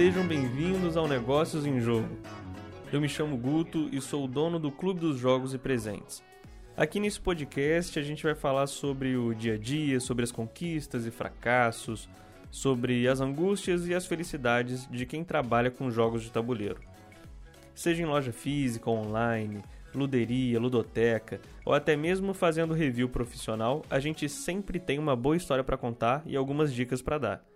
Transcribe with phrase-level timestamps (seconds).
[0.00, 2.08] Sejam bem-vindos ao Negócios em Jogo.
[2.90, 6.22] Eu me chamo Guto e sou o dono do Clube dos Jogos e Presentes.
[6.74, 11.04] Aqui nesse podcast a gente vai falar sobre o dia a dia, sobre as conquistas
[11.04, 12.08] e fracassos,
[12.50, 16.80] sobre as angústias e as felicidades de quem trabalha com jogos de tabuleiro.
[17.74, 19.62] Seja em loja física ou online,
[19.94, 25.62] luderia, ludoteca ou até mesmo fazendo review profissional, a gente sempre tem uma boa história
[25.62, 27.49] para contar e algumas dicas para dar.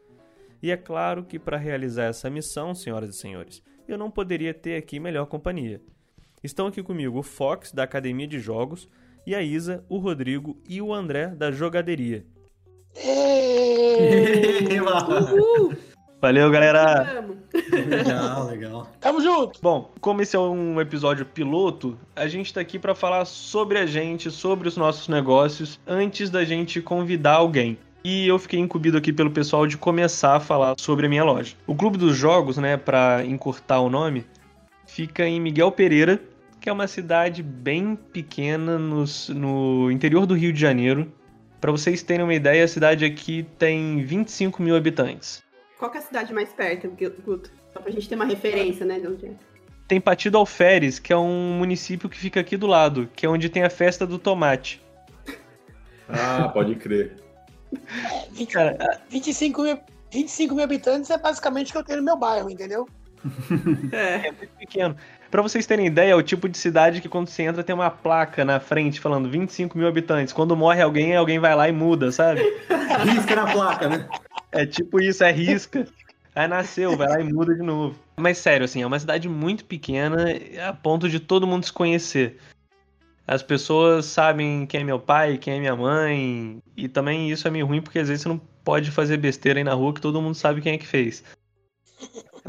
[0.65, 4.79] E é claro que para realizar essa missão, senhoras e senhores, eu não poderia ter
[4.79, 5.79] aqui melhor companhia.
[6.43, 8.89] Estão aqui comigo o Fox da Academia de Jogos
[9.27, 12.25] e a Isa, o Rodrigo e o André da Jogaderia.
[16.19, 17.27] Valeu, galera!
[17.71, 18.89] Legal, legal.
[18.99, 19.61] Tamo junto!
[19.61, 23.85] Bom, como esse é um episódio piloto, a gente está aqui para falar sobre a
[23.85, 27.77] gente, sobre os nossos negócios, antes da gente convidar alguém.
[28.07, 31.57] E eu fiquei incumbido aqui pelo pessoal de começar a falar sobre a minha loja.
[31.67, 34.27] O Clube dos Jogos, né, para encurtar o nome,
[34.87, 36.21] fica em Miguel Pereira,
[36.61, 41.11] que é uma cidade bem pequena nos- no interior do Rio de Janeiro.
[41.63, 45.43] Para vocês terem uma ideia, a cidade aqui tem 25 mil habitantes.
[45.79, 46.91] Qual que é a cidade mais perto,
[47.25, 47.51] Guto?
[47.73, 49.31] Só pra gente ter uma referência, né, de onde é.
[49.89, 53.49] Tem Partido Alferes, que é um município que fica aqui do lado, que é onde
[53.49, 54.83] tem a festa do tomate.
[56.07, 57.17] Ah, pode crer.
[58.33, 59.79] 20, Cara, 25, mil,
[60.11, 62.89] 25 mil habitantes é basicamente o que eu tenho no meu bairro, entendeu?
[63.93, 64.29] É.
[64.29, 64.97] é muito pequeno.
[65.31, 67.91] Pra vocês terem ideia, é o tipo de cidade que quando você entra tem uma
[67.91, 70.33] placa na frente falando 25 mil habitantes.
[70.33, 72.41] Quando morre alguém, alguém vai lá e muda, sabe?
[73.03, 74.09] Risca na placa, né?
[74.53, 75.89] É tipo isso, é risca.
[76.35, 77.97] Aí nasceu, vai lá e muda de novo.
[78.17, 80.27] Mas sério, assim, é uma cidade muito pequena
[80.69, 82.39] a ponto de todo mundo se conhecer.
[83.27, 86.59] As pessoas sabem quem é meu pai, quem é minha mãe.
[86.77, 89.65] E também isso é meio ruim porque às vezes você não pode fazer besteira aí
[89.65, 91.25] na rua que todo mundo sabe quem é que fez.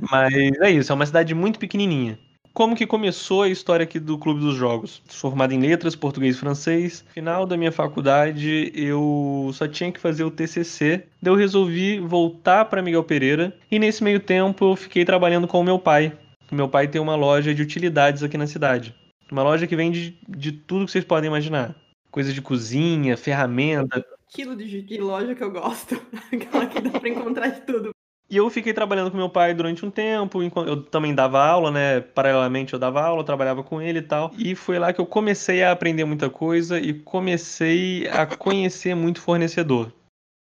[0.09, 2.19] Mas é isso, é uma cidade muito pequenininha.
[2.53, 5.01] Como que começou a história aqui do Clube dos Jogos?
[5.09, 7.03] Sou formado em letras, português e francês.
[7.13, 11.03] Final da minha faculdade, eu só tinha que fazer o TCC.
[11.21, 13.53] Daí eu resolvi voltar para Miguel Pereira.
[13.69, 16.13] E nesse meio tempo eu fiquei trabalhando com o meu pai.
[16.49, 18.95] Meu pai tem uma loja de utilidades aqui na cidade.
[19.31, 21.75] Uma loja que vende de tudo que vocês podem imaginar.
[22.11, 25.95] Coisa de cozinha, ferramenta, Estilo de, de loja que eu gosto.
[26.33, 27.91] Aquela que dá pra encontrar de tudo.
[28.29, 31.71] E eu fiquei trabalhando com meu pai durante um tempo, enquanto eu também dava aula,
[31.71, 32.01] né?
[32.01, 34.31] Paralelamente eu dava aula, eu trabalhava com ele e tal.
[34.37, 39.21] E foi lá que eu comecei a aprender muita coisa e comecei a conhecer muito
[39.21, 39.93] fornecedor.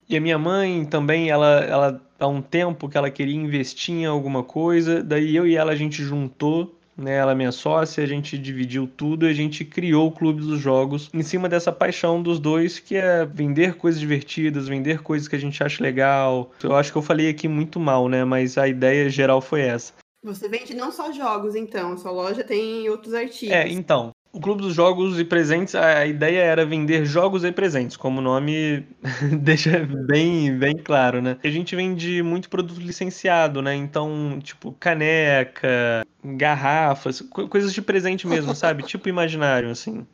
[0.09, 4.07] E a minha mãe também, ela, ela há um tempo que ela queria investir em
[4.07, 7.17] alguma coisa, daí eu e ela a gente juntou, né?
[7.17, 10.61] Ela é minha sócia, a gente dividiu tudo e a gente criou o Clube dos
[10.61, 15.37] Jogos em cima dessa paixão dos dois, que é vender coisas divertidas, vender coisas que
[15.37, 16.51] a gente acha legal.
[16.63, 18.25] Eu acho que eu falei aqui muito mal, né?
[18.25, 19.93] Mas a ideia geral foi essa.
[20.23, 21.93] Você vende não só jogos, então.
[21.93, 23.55] A sua loja tem outros artigos.
[23.55, 24.13] É, então.
[24.33, 28.23] O Clube dos Jogos e Presentes, a ideia era vender jogos e presentes, como o
[28.23, 28.87] nome
[29.43, 31.37] deixa bem, bem claro, né?
[31.43, 33.75] A gente vende muito produto licenciado, né?
[33.75, 38.85] Então, tipo, caneca, garrafas, co- coisas de presente mesmo, sabe?
[38.85, 40.07] Tipo imaginário, assim.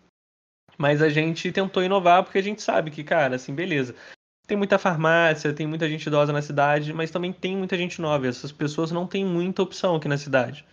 [0.79, 3.95] Mas a gente tentou inovar porque a gente sabe que, cara, assim, beleza.
[4.47, 8.27] Tem muita farmácia, tem muita gente idosa na cidade, mas também tem muita gente nova.
[8.27, 10.65] Essas pessoas não têm muita opção aqui na cidade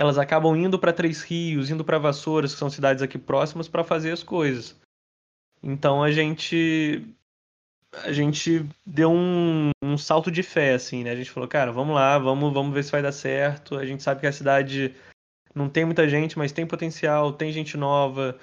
[0.00, 3.84] elas acabam indo para Três Rios, indo para Vassouras, que são cidades aqui próximas, para
[3.84, 4.74] fazer as coisas.
[5.62, 7.04] Então a gente
[7.92, 11.10] a gente deu um, um salto de fé, assim, né?
[11.10, 13.76] A gente falou, cara, vamos lá, vamos, vamos ver se vai dar certo.
[13.76, 14.94] A gente sabe que a cidade
[15.54, 18.38] não tem muita gente, mas tem potencial, tem gente nova.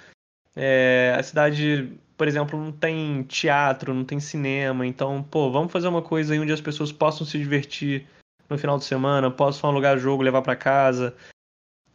[0.55, 4.85] É, a cidade, por exemplo, não tem teatro, não tem cinema.
[4.85, 8.05] Então, pô, vamos fazer uma coisa aí onde as pessoas possam se divertir
[8.47, 11.15] no final de semana, possam alugar jogo, levar para casa.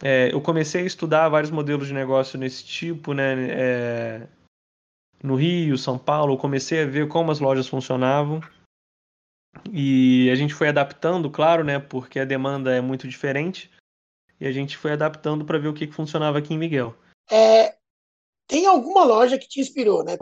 [0.05, 3.35] É, eu comecei a estudar vários modelos de negócio nesse tipo, né?
[3.51, 4.27] É,
[5.23, 8.41] no Rio, São Paulo, eu comecei a ver como as lojas funcionavam.
[9.71, 11.79] E a gente foi adaptando, claro, né?
[11.79, 13.71] Porque a demanda é muito diferente.
[14.41, 16.93] E a gente foi adaptando para ver o que, que funcionava aqui em Miguel.
[17.31, 17.77] É,
[18.45, 20.17] tem alguma loja que te inspirou, né?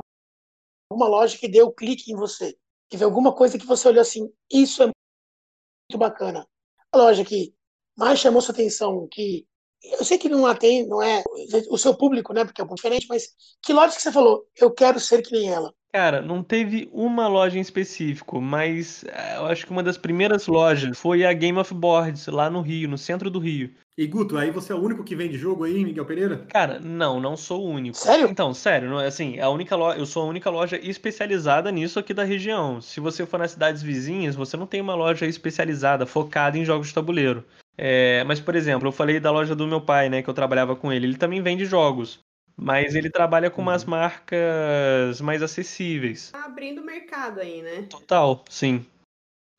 [0.92, 2.56] Alguma loja que deu clique em você.
[2.88, 6.48] Teve alguma coisa que você olhou assim, isso é muito bacana.
[6.92, 7.56] A loja que
[7.98, 9.48] mais chamou sua atenção, que
[9.83, 11.24] eu sei que não atende, não é
[11.69, 12.45] o seu público, né?
[12.45, 13.30] Porque é um pouco diferente, mas
[13.62, 15.74] que loja que você falou, eu quero ser que nem ela?
[15.94, 20.48] Cara, não teve uma loja em específico, mas eh, eu acho que uma das primeiras
[20.48, 23.72] lojas foi a Game of Boards, lá no Rio, no centro do Rio.
[23.98, 26.45] E Guto, aí você é o único que vende jogo aí, Miguel Pereira?
[26.48, 27.98] Cara, não, não sou o único.
[27.98, 28.30] Sério?
[28.30, 32.13] Então, sério, é assim, a única loja, eu sou a única loja especializada nisso aqui
[32.13, 32.80] da região.
[32.80, 36.88] Se você for nas cidades vizinhas, você não tem uma loja especializada, focada em jogos
[36.88, 37.45] de tabuleiro.
[37.83, 40.75] É, mas, por exemplo, eu falei da loja do meu pai, né, que eu trabalhava
[40.75, 41.07] com ele.
[41.07, 42.19] Ele também vende jogos,
[42.56, 46.30] mas ele trabalha com umas marcas mais acessíveis.
[46.30, 47.81] Tá abrindo mercado aí, né?
[47.89, 48.86] Total, sim.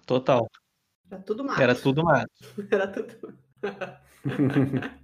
[0.06, 0.46] Total.
[1.10, 1.60] Era tudo mato.
[1.60, 2.30] Era tudo mato.
[2.70, 3.34] Era tudo.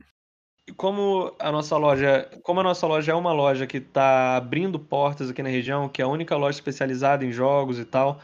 [0.69, 4.79] E como a nossa loja, como a nossa loja é uma loja que está abrindo
[4.79, 8.21] portas aqui na região, que é a única loja especializada em jogos e tal,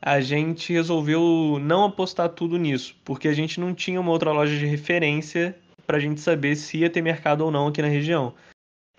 [0.00, 4.56] a gente resolveu não apostar tudo nisso, porque a gente não tinha uma outra loja
[4.56, 5.56] de referência
[5.86, 8.34] para a gente saber se ia ter mercado ou não aqui na região.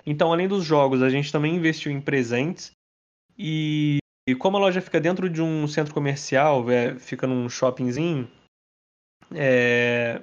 [0.06, 2.72] Então, além dos jogos, a gente também investiu em presentes
[3.38, 3.98] e,
[4.28, 8.30] e como a loja fica dentro de um centro comercial, é, fica num shoppingzinho,
[9.34, 10.22] é,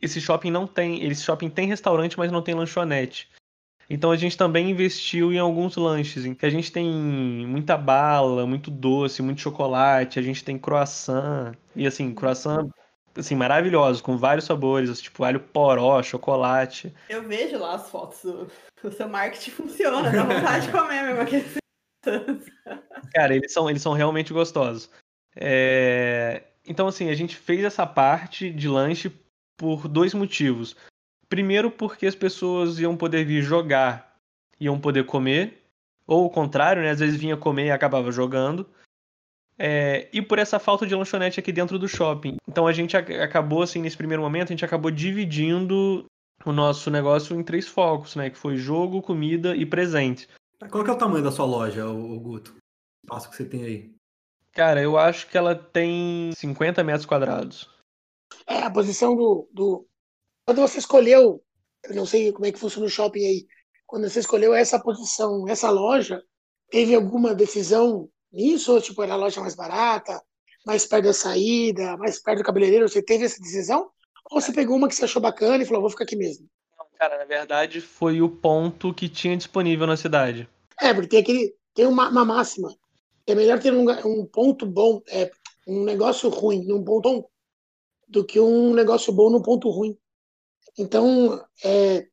[0.00, 1.04] esse shopping não tem.
[1.04, 3.28] Esse shopping tem restaurante, mas não tem lanchonete.
[3.88, 6.90] Então a gente também investiu em alguns lanches, em que a gente tem
[7.46, 12.68] muita bala, muito doce, muito chocolate, a gente tem croissant, e assim, croissant
[13.20, 16.92] assim, maravilhoso, com vários sabores, tipo alho poró, chocolate.
[17.08, 18.50] Eu vejo lá as fotos do,
[18.82, 21.44] do seu marketing funciona, dá vontade de comer mesmo aquele.
[23.14, 24.90] Cara, eles são, eles são realmente gostosos.
[25.34, 29.12] É, Então, assim, a gente fez essa parte de lanche
[29.56, 30.76] por dois motivos.
[31.28, 34.16] Primeiro, porque as pessoas iam poder vir jogar,
[34.60, 35.62] iam poder comer,
[36.06, 36.90] ou o contrário, né?
[36.90, 38.68] Às vezes vinha comer e acabava jogando.
[39.58, 42.36] É, e por essa falta de lanchonete aqui dentro do shopping.
[42.46, 46.04] Então a gente ac- acabou, assim, nesse primeiro momento, a gente acabou dividindo
[46.44, 48.28] o nosso negócio em três focos, né?
[48.30, 50.28] Que foi jogo, comida e presente.
[50.70, 52.52] Qual que é o tamanho da sua loja, o Guto?
[52.52, 53.94] O espaço que você tem aí?
[54.52, 57.68] Cara, eu acho que ela tem 50 metros quadrados.
[58.46, 59.86] É, a posição do, do.
[60.46, 61.42] Quando você escolheu,
[61.82, 63.46] eu não sei como é que funciona o shopping aí,
[63.84, 66.22] quando você escolheu essa posição, essa loja,
[66.70, 68.72] teve alguma decisão nisso?
[68.72, 70.22] Ou tipo, era a loja mais barata,
[70.64, 72.88] mais perto da saída, mais perto do cabeleireiro?
[72.88, 73.90] Você teve essa decisão?
[74.30, 76.48] Ou você pegou uma que você achou bacana e falou, vou ficar aqui mesmo?
[76.96, 80.48] Cara, na verdade, foi o ponto que tinha disponível na cidade.
[80.80, 81.54] É, porque tem aquele.
[81.74, 82.72] Tem uma, uma máxima.
[83.26, 85.30] É melhor ter um, um ponto bom, é,
[85.66, 87.28] um negócio ruim num ponto bom,
[88.08, 89.98] do que um negócio bom num ponto ruim.
[90.78, 92.06] Então, é,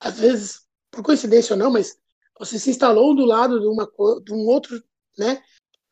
[0.00, 1.96] às vezes, por coincidência ou não, mas
[2.38, 3.90] você se instalou do lado de, uma,
[4.22, 4.82] de um outro,
[5.16, 5.42] né?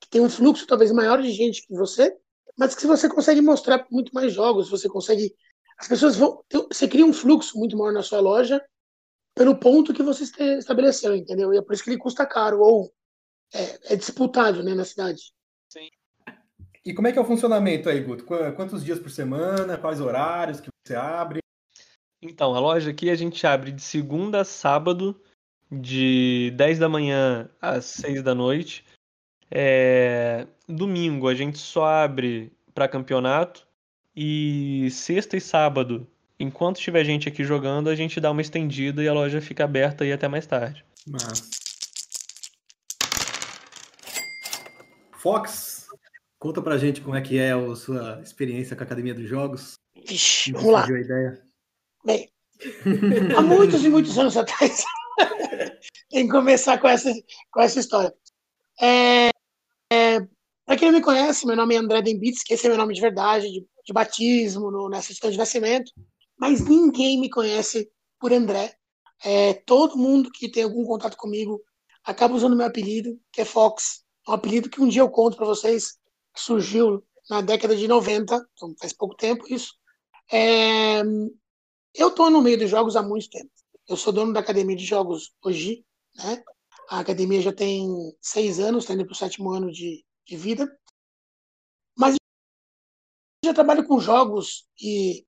[0.01, 2.17] Que tem um fluxo talvez maior de gente que você,
[2.57, 5.35] mas que você consegue mostrar muito mais jogos, você consegue.
[5.79, 6.43] As pessoas vão.
[6.73, 8.63] Você cria um fluxo muito maior na sua loja
[9.35, 10.25] pelo ponto que você
[10.57, 11.53] estabeleceu, entendeu?
[11.53, 12.91] E é por isso que ele custa caro, ou
[13.53, 15.33] é, é disputado né, na cidade.
[16.85, 18.25] E como é que é o funcionamento aí, Guto?
[18.25, 19.77] Qu- Quantos dias por semana?
[19.77, 21.41] Quais horários que você abre?
[22.29, 25.19] Então, a loja aqui a gente abre de segunda a sábado,
[25.71, 28.85] de 10 da manhã às 6 da noite.
[29.51, 33.67] É, Domingo a gente só abre para campeonato.
[34.19, 36.07] E sexta e sábado,
[36.41, 40.05] enquanto tiver gente aqui jogando, a gente dá uma estendida e a loja fica aberta
[40.05, 40.83] aí até mais tarde.
[41.07, 41.51] Mas...
[45.19, 45.87] Fox,
[46.39, 49.75] conta pra gente como é que é a sua experiência com a Academia dos Jogos.
[49.95, 50.87] Vixe, vamos lá.
[50.87, 51.46] a ideia?
[52.07, 52.31] Bem,
[53.37, 54.85] há muitos e muitos anos atrás,
[56.09, 57.13] que começar com essa,
[57.51, 58.15] com essa história.
[58.81, 59.31] É,
[59.93, 60.21] é,
[60.65, 62.95] para quem não me conhece, meu nome é André Dembitz, que esse é meu nome
[62.95, 65.91] de verdade, de, de batismo, no, na de nascimento,
[66.39, 68.77] mas ninguém me conhece por André.
[69.25, 71.61] É, todo mundo que tem algum contato comigo
[72.05, 74.05] acaba usando meu apelido, que é Fox.
[74.29, 75.99] É um apelido que um dia eu conto para vocês,
[76.37, 79.75] surgiu na década de 90, então faz pouco tempo isso.
[80.31, 81.03] É,
[81.97, 83.51] eu estou no meio dos jogos há muito tempo.
[83.89, 85.85] Eu sou dono da academia de jogos hoje,
[86.15, 86.43] né?
[86.89, 87.89] A academia já tem
[88.21, 90.69] seis anos, está indo para o sétimo ano de, de vida.
[91.97, 92.15] Mas
[93.43, 95.25] eu já trabalho com jogos e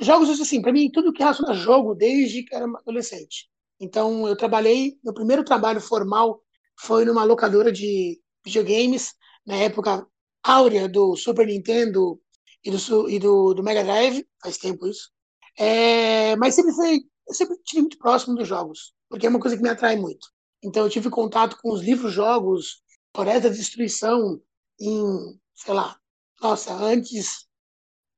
[0.00, 3.48] jogos assim, para mim tudo que relaciona jogo desde que era adolescente.
[3.78, 6.42] Então eu trabalhei, meu primeiro trabalho formal
[6.78, 9.14] foi numa locadora de videogames
[9.46, 10.06] na época
[10.42, 12.20] áurea do Super Nintendo
[12.64, 15.10] e do, e do, do Mega Drive, faz tempo isso.
[15.58, 19.56] É, mas sempre foi, eu sempre tive muito próximo dos jogos, porque é uma coisa
[19.56, 20.28] que me atrai muito.
[20.62, 22.82] Então eu tive contato com os livros-jogos,
[23.14, 24.40] Floresta da Destruição,
[24.80, 25.98] em, sei lá,
[26.40, 27.46] nossa, antes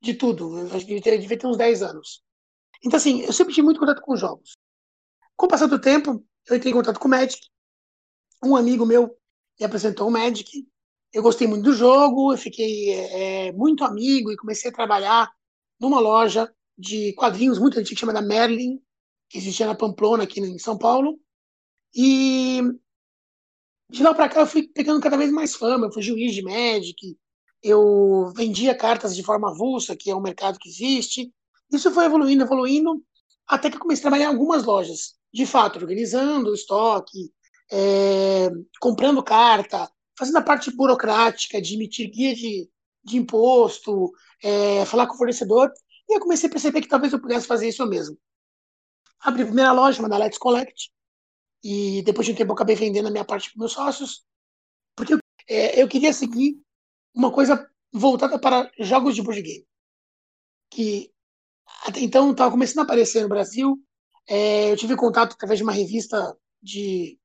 [0.01, 2.23] de tudo, eu acho que ter, devia ter uns 10 anos.
[2.83, 4.53] Então assim, eu sempre tive muito contato com jogos.
[5.35, 7.41] Com o passar do tempo, eu entrei em contato com o Magic,
[8.43, 9.17] um amigo meu
[9.59, 10.67] me apresentou o Magic,
[11.13, 15.31] eu gostei muito do jogo, eu fiquei é, muito amigo e comecei a trabalhar
[15.79, 18.77] numa loja de quadrinhos muito antiga chamada Merlin,
[19.29, 21.17] que existia na Pamplona, aqui em São Paulo.
[21.95, 22.61] E
[23.89, 25.87] de lá para cá eu fui pegando cada vez mais fama.
[25.87, 27.17] Eu fui juiz de Magic,
[27.61, 31.33] eu vendia cartas de forma avulsa, que é um mercado que existe.
[31.71, 33.01] Isso foi evoluindo, evoluindo,
[33.47, 37.31] até que eu comecei a trabalhar em algumas lojas, de fato, organizando o estoque,
[37.71, 38.49] é,
[38.79, 42.69] comprando carta, fazendo a parte burocrática de emitir guia de,
[43.03, 44.11] de imposto,
[44.43, 45.71] é, falar com o fornecedor.
[46.09, 48.17] E eu comecei a perceber que talvez eu pudesse fazer isso mesmo.
[49.19, 50.91] Abri a primeira loja, uma da Let's Collect,
[51.63, 54.25] e depois de um tempo eu acabei vendendo a minha parte para meus sócios,
[54.95, 56.61] porque eu, é, eu queria seguir
[57.13, 59.65] uma coisa voltada para jogos de board game,
[60.69, 61.11] que
[61.85, 63.79] até então estava começando a aparecer no Brasil.
[64.27, 67.19] É, eu tive contato através de uma revista de,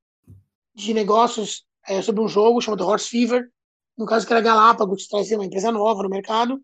[0.74, 3.50] de negócios é, sobre um jogo chamado Horse Fever,
[3.96, 6.62] no caso que era Galápagos, trazia uma empresa nova no mercado.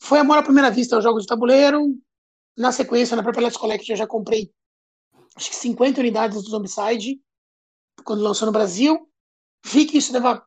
[0.00, 1.96] Foi amor à primeira vista aos jogos de tabuleiro.
[2.56, 4.52] Na sequência, na própria Let's Collect, eu já comprei
[5.36, 7.20] acho que 50 unidades do Zombicide
[8.04, 9.08] quando lançou no Brasil.
[9.64, 10.44] Vi que isso dava,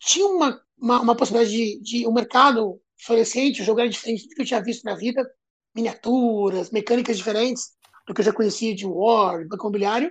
[0.00, 4.34] tinha uma, uma, uma possibilidade de, de um mercado florescente, o jogo era diferente do
[4.34, 5.28] que eu tinha visto na vida,
[5.74, 7.72] miniaturas, mecânicas diferentes
[8.06, 10.10] do que eu já conhecia de War, Banco Imobiliário.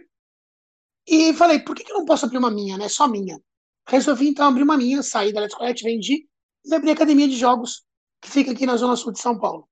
[1.08, 2.88] E falei, por que, que eu não posso abrir uma minha, né?
[2.88, 3.42] Só minha.
[3.88, 6.28] Resolvi então abrir uma minha, saí da Let's Collect, vendi
[6.64, 7.84] e abri a academia de jogos
[8.22, 9.68] que fica aqui na Zona Sul de São Paulo.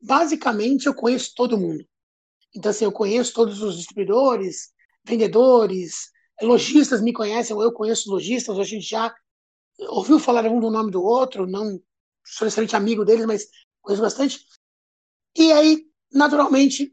[0.00, 1.84] Basicamente, eu conheço todo mundo.
[2.54, 4.72] Então, assim, eu conheço todos os distribuidores,
[5.04, 6.10] vendedores,
[6.42, 9.14] lojistas me conhecem, eu conheço lojistas, a gente já
[9.78, 11.80] ouviu falar um do nome do outro, não
[12.24, 13.46] sou necessariamente amigo deles, mas
[13.80, 14.44] conheço bastante.
[15.36, 16.92] E aí, naturalmente,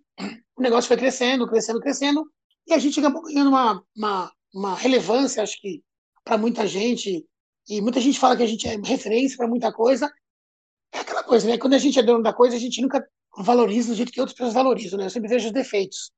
[0.55, 2.31] o negócio foi crescendo, crescendo, crescendo,
[2.67, 5.83] e a gente acabou ganhando uma, uma, uma relevância, acho que,
[6.23, 7.25] para muita gente,
[7.67, 10.11] e muita gente fala que a gente é referência para muita coisa.
[11.29, 11.59] Coisa, né?
[11.59, 13.07] Quando a gente é dono da coisa, a gente nunca
[13.37, 15.05] valoriza do jeito que outras pessoas valorizam, né?
[15.05, 16.11] Eu sempre vejo os defeitos.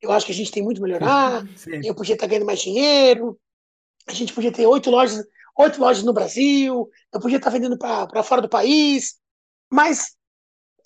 [0.00, 1.82] Eu acho que a gente tem muito a melhorar, Sim.
[1.84, 3.38] eu podia estar ganhando mais dinheiro,
[4.06, 5.22] a gente podia ter oito lojas,
[5.58, 9.16] oito lojas no Brasil, eu podia estar vendendo para fora do país,
[9.70, 10.16] mas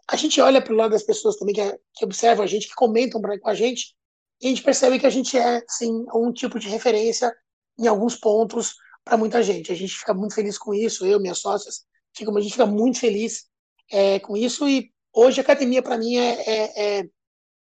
[0.09, 2.75] a gente olha para o lado das pessoas também que, que observam a gente, que
[2.75, 3.95] comentam pra, com a gente,
[4.43, 7.33] e a gente percebe que a gente é, sim, um tipo de referência
[7.79, 8.75] em alguns pontos
[9.05, 9.71] para muita gente.
[9.71, 11.85] A gente fica muito feliz com isso, eu, minhas sócias,
[12.17, 13.49] fica, a gente fica muito feliz
[13.91, 17.11] é, com isso, e hoje a academia, para mim, é, é, é,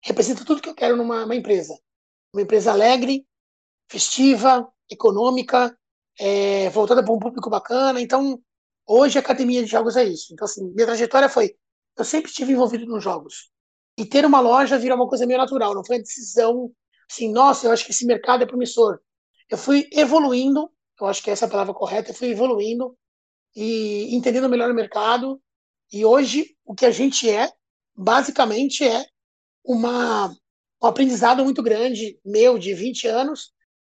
[0.01, 1.77] representa tudo que eu quero numa empresa.
[2.33, 3.25] Uma empresa alegre,
[3.89, 5.77] festiva, econômica,
[6.19, 8.01] é, voltada para um público bacana.
[8.01, 8.41] Então,
[8.85, 10.33] hoje a academia de jogos é isso.
[10.33, 11.55] Então, assim, minha trajetória foi
[11.97, 13.49] eu sempre estive envolvido nos jogos.
[13.97, 16.71] E ter uma loja virou uma coisa meio natural, não foi uma decisão
[17.09, 18.99] assim, nossa, eu acho que esse mercado é promissor.
[19.49, 20.69] Eu fui evoluindo,
[20.99, 22.95] eu acho que essa é a palavra correta, eu fui evoluindo
[23.55, 25.41] e entendendo melhor o mercado.
[25.91, 27.51] E hoje, o que a gente é,
[27.95, 29.05] basicamente, é
[29.63, 30.29] uma,
[30.81, 33.51] um aprendizado muito grande, meu, de 20 anos,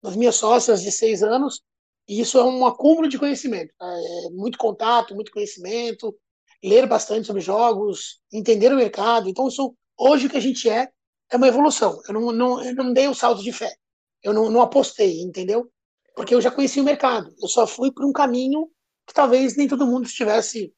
[0.02, 1.62] das minhas sócias de 6 anos,
[2.08, 3.72] e isso é um acúmulo de conhecimento.
[3.80, 6.16] É muito contato, muito conhecimento,
[6.62, 9.28] ler bastante sobre jogos, entender o mercado.
[9.28, 10.88] Então, isso, hoje o que a gente é
[11.30, 12.00] é uma evolução.
[12.08, 13.74] Eu não, não, eu não dei o um salto de fé.
[14.22, 15.70] Eu não, não apostei, entendeu?
[16.14, 17.32] Porque eu já conhecia o mercado.
[17.40, 18.68] Eu só fui por um caminho
[19.06, 20.72] que talvez nem todo mundo estivesse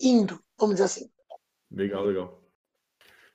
[0.00, 1.10] indo, vamos dizer assim.
[1.70, 2.42] Legal, legal.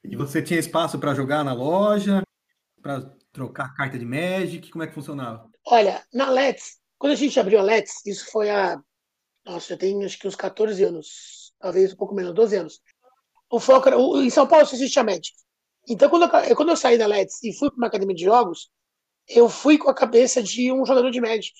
[0.03, 2.22] E você tinha espaço para jogar na loja,
[2.81, 4.69] para trocar carta de Magic?
[4.69, 5.50] Como é que funcionava?
[5.67, 8.79] Olha, na Let's, quando a gente abriu a Let's, isso foi há.
[9.45, 12.81] Nossa, eu tenho acho que uns 14 anos talvez um pouco menos, 12 anos.
[13.50, 15.34] O foco era, em São Paulo só existia Magic.
[15.88, 18.69] Então, quando eu, quando eu saí da LEDs e fui para uma academia de jogos,
[19.27, 21.53] eu fui com a cabeça de um jogador de Magic.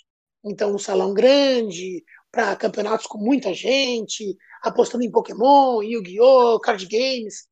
[0.44, 2.04] Então, um salão grande,
[2.36, 7.48] para campeonatos com muita gente, apostando em Pokémon, Yu-Gi-Oh!, card games.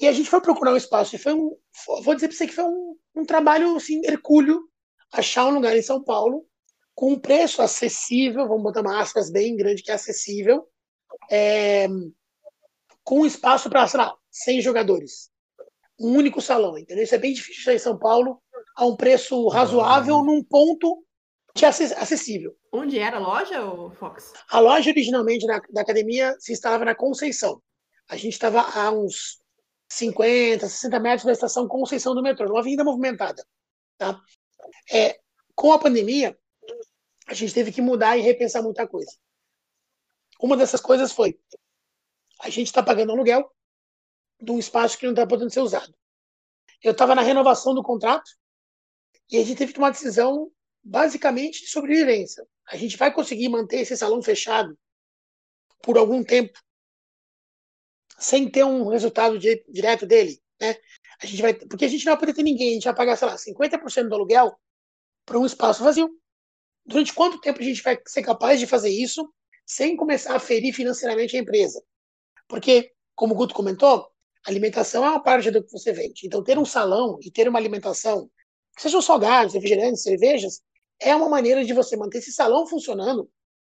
[0.00, 1.14] E a gente foi procurar um espaço.
[1.14, 1.56] E foi um.
[2.02, 4.60] Vou dizer para você que foi um, um trabalho assim, hercúleo
[5.12, 6.44] achar um lugar em São Paulo
[6.92, 10.66] com um preço acessível, vamos botar uma aspas bem grande que é acessível,
[11.30, 11.86] é,
[13.04, 15.30] com espaço para, sei lá, 100 jogadores.
[16.00, 17.04] Um único salão, entendeu?
[17.04, 18.42] Isso é bem difícil em São Paulo,
[18.76, 21.04] a um preço razoável, num ponto
[21.54, 22.56] que é acessível.
[22.76, 23.60] Onde era a loja,
[23.94, 24.32] Fox?
[24.50, 27.62] A loja originalmente da, da academia se instalava na Conceição.
[28.08, 29.40] A gente estava a uns
[29.88, 33.46] 50, 60 metros da estação Conceição do metrô, uma avenida movimentada.
[33.96, 34.20] Tá?
[34.92, 35.20] É,
[35.54, 36.36] com a pandemia,
[37.28, 39.12] a gente teve que mudar e repensar muita coisa.
[40.40, 41.38] Uma dessas coisas foi:
[42.40, 43.48] a gente está pagando aluguel
[44.40, 45.94] de um espaço que não está podendo ser usado.
[46.82, 48.28] Eu estava na renovação do contrato
[49.30, 50.50] e a gente teve que tomar uma decisão
[50.84, 52.46] basicamente de sobrevivência.
[52.68, 54.78] A gente vai conseguir manter esse salão fechado
[55.82, 56.58] por algum tempo
[58.18, 60.76] sem ter um resultado di- direto dele, né?
[61.20, 63.16] A gente vai, porque a gente não vai poder ter ninguém, a gente vai pagar,
[63.16, 64.56] sei lá, 50% do aluguel
[65.24, 66.10] para um espaço vazio.
[66.86, 69.32] Durante quanto tempo a gente vai ser capaz de fazer isso
[69.66, 71.82] sem começar a ferir financeiramente a empresa?
[72.46, 74.10] Porque, como o Guto comentou,
[74.44, 76.26] alimentação é uma parte do que você vende.
[76.26, 78.30] Então, ter um salão e ter uma alimentação,
[78.78, 80.62] sejam salgados, refrigerantes, cervejas,
[81.00, 83.30] é uma maneira de você manter esse salão funcionando,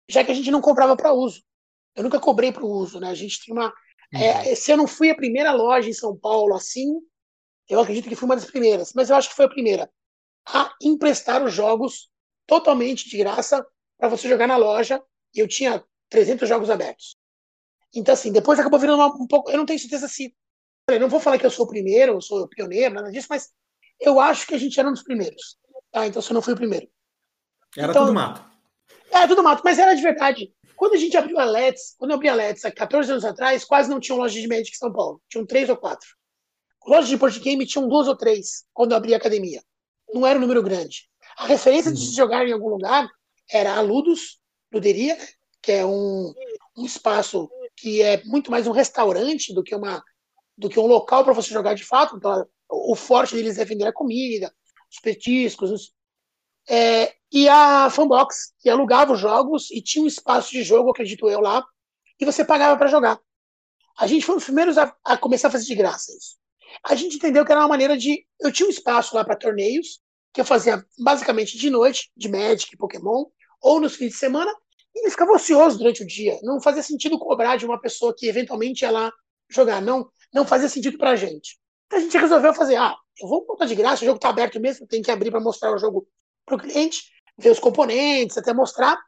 [0.08, 1.42] já que a gente não comprava para uso.
[1.94, 3.10] Eu nunca cobrei para o uso, né?
[3.10, 3.72] A gente tem uma.
[4.12, 6.94] É, se eu não fui a primeira loja em São Paulo assim,
[7.68, 9.90] eu acredito que fui uma das primeiras, mas eu acho que foi a primeira
[10.46, 12.10] a emprestar os jogos
[12.46, 13.64] totalmente de graça
[13.98, 15.02] para você jogar na loja.
[15.34, 17.16] E eu tinha 300 jogos abertos.
[17.94, 19.50] Então, assim, depois acabou virando uma- um pouco.
[19.50, 20.34] Eu não tenho certeza se.
[21.00, 23.50] Não vou falar que eu sou o primeiro, eu sou o pioneiro, nada disso, mas
[24.00, 25.56] eu acho que a gente era um dos primeiros.
[25.92, 26.06] Tá?
[26.06, 26.88] Então, se eu não fui o primeiro.
[27.76, 28.44] Era Então- tudo mato.
[29.10, 30.52] É, tudo mato, mas era de verdade.
[30.76, 33.64] Quando a gente abriu a Let's, quando eu abri a Let's há 14 anos atrás,
[33.64, 35.20] quase não tinha loja de Magic em São Paulo.
[35.28, 36.08] Tinham três ou quatro.
[36.86, 39.62] Lojas de board game tinham duas ou três quando eu abri a academia.
[40.12, 41.08] Não era um número grande.
[41.36, 42.06] A referência de Uhum.
[42.06, 43.08] se jogar em algum lugar
[43.50, 44.40] era a Ludus,
[44.72, 45.18] Luderia,
[45.60, 46.32] que é um,
[46.76, 50.02] um espaço que é muito mais um restaurante do que uma
[50.56, 52.16] do que um local para você jogar de fato.
[52.16, 54.52] Então, o forte deles é vender a comida,
[54.90, 55.92] os petiscos, os,
[56.68, 61.28] é, e a Fanbox, que alugava os jogos e tinha um espaço de jogo, acredito
[61.28, 61.64] eu, lá,
[62.18, 63.18] e você pagava para jogar.
[63.98, 66.36] A gente foi os primeiros a, a começar a fazer de graça isso.
[66.84, 68.24] A gente entendeu que era uma maneira de.
[68.40, 70.00] Eu tinha um espaço lá para torneios,
[70.32, 73.26] que eu fazia basicamente de noite, de Magic, Pokémon,
[73.60, 74.52] ou nos fins de semana,
[74.94, 76.38] e eu ficava ocioso durante o dia.
[76.42, 79.12] Não fazia sentido cobrar de uma pessoa que eventualmente ia lá
[79.48, 79.82] jogar.
[79.82, 81.58] Não, não fazia sentido pra gente.
[81.86, 84.60] Então a gente resolveu fazer, ah, eu vou botar de graça, o jogo tá aberto
[84.60, 86.06] mesmo, tem que abrir para mostrar o jogo
[86.46, 87.02] pro cliente,
[87.38, 88.98] ver os componentes, até mostrar.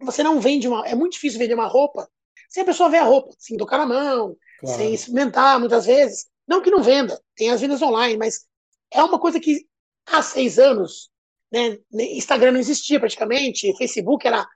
[0.00, 0.86] Você não vende uma.
[0.86, 2.08] É muito difícil vender uma roupa
[2.48, 4.76] sem a pessoa ver a roupa, sem tocar na mão, Claro.
[4.76, 6.26] sem experimentar muitas vezes.
[6.46, 8.46] Não que não venda, tem as vendas online, mas
[8.92, 9.66] é uma coisa que
[10.06, 11.10] há seis anos,
[11.50, 14.46] né, Instagram não existia praticamente, Facebook era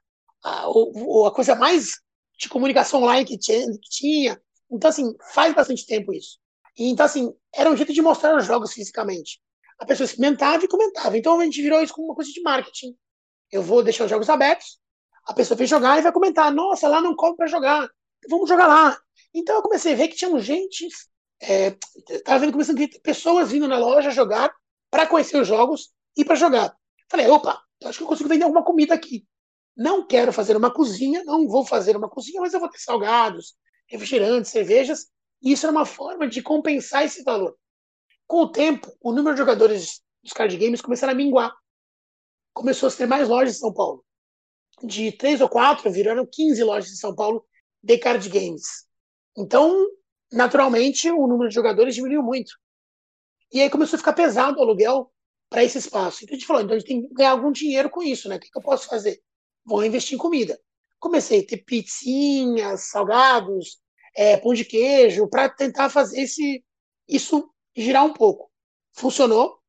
[0.44, 2.00] a, o- a coisa mais
[2.38, 4.40] de comunicação online que tinha, que tinha.
[4.70, 6.38] Então, assim, faz bastante tempo isso.
[6.76, 9.40] E, então, assim, era um jeito de mostrar os jogos fisicamente.
[9.78, 11.16] A pessoa experimentava e comentava.
[11.16, 12.96] Então, a gente virou isso como uma coisa de marketing.
[13.50, 14.78] Eu vou deixar os jogos abertos,
[15.26, 17.88] a pessoa vem jogar e vai comentar: nossa, lá não cobra para jogar,
[18.28, 18.98] vamos jogar lá.
[19.34, 20.88] Então, eu comecei a ver que tinham gente,
[21.40, 21.76] é,
[22.24, 24.52] tava vendo começando a ter pessoas vindo na loja jogar
[24.90, 26.74] para conhecer os jogos e para jogar.
[27.10, 29.26] Falei: opa, acho que eu consigo vender alguma comida aqui.
[29.76, 33.54] Não quero fazer uma cozinha, não vou fazer uma cozinha, mas eu vou ter salgados,
[33.86, 35.08] refrigerantes, cervejas.
[35.42, 37.54] E isso era uma forma de compensar esse valor.
[38.26, 41.54] Com o tempo, o número de jogadores dos card games começaram a minguar.
[42.52, 44.04] Começou a ter mais lojas em São Paulo.
[44.82, 47.46] De três ou quatro, viraram 15 lojas em São Paulo
[47.82, 48.86] de card games.
[49.36, 49.86] Então,
[50.32, 52.52] naturalmente, o número de jogadores diminuiu muito.
[53.52, 55.12] E aí começou a ficar pesado o aluguel
[55.48, 56.24] para esse espaço.
[56.24, 58.36] Então a gente falou, então a gente tem que ganhar algum dinheiro com isso, né?
[58.36, 59.20] O que, que eu posso fazer?
[59.64, 60.58] Vou investir em comida.
[60.98, 63.78] Comecei a ter pizzinhas, salgados,
[64.16, 66.64] é, pão de queijo, para tentar fazer esse,
[67.08, 68.50] isso girar um pouco.
[68.92, 69.60] Funcionou,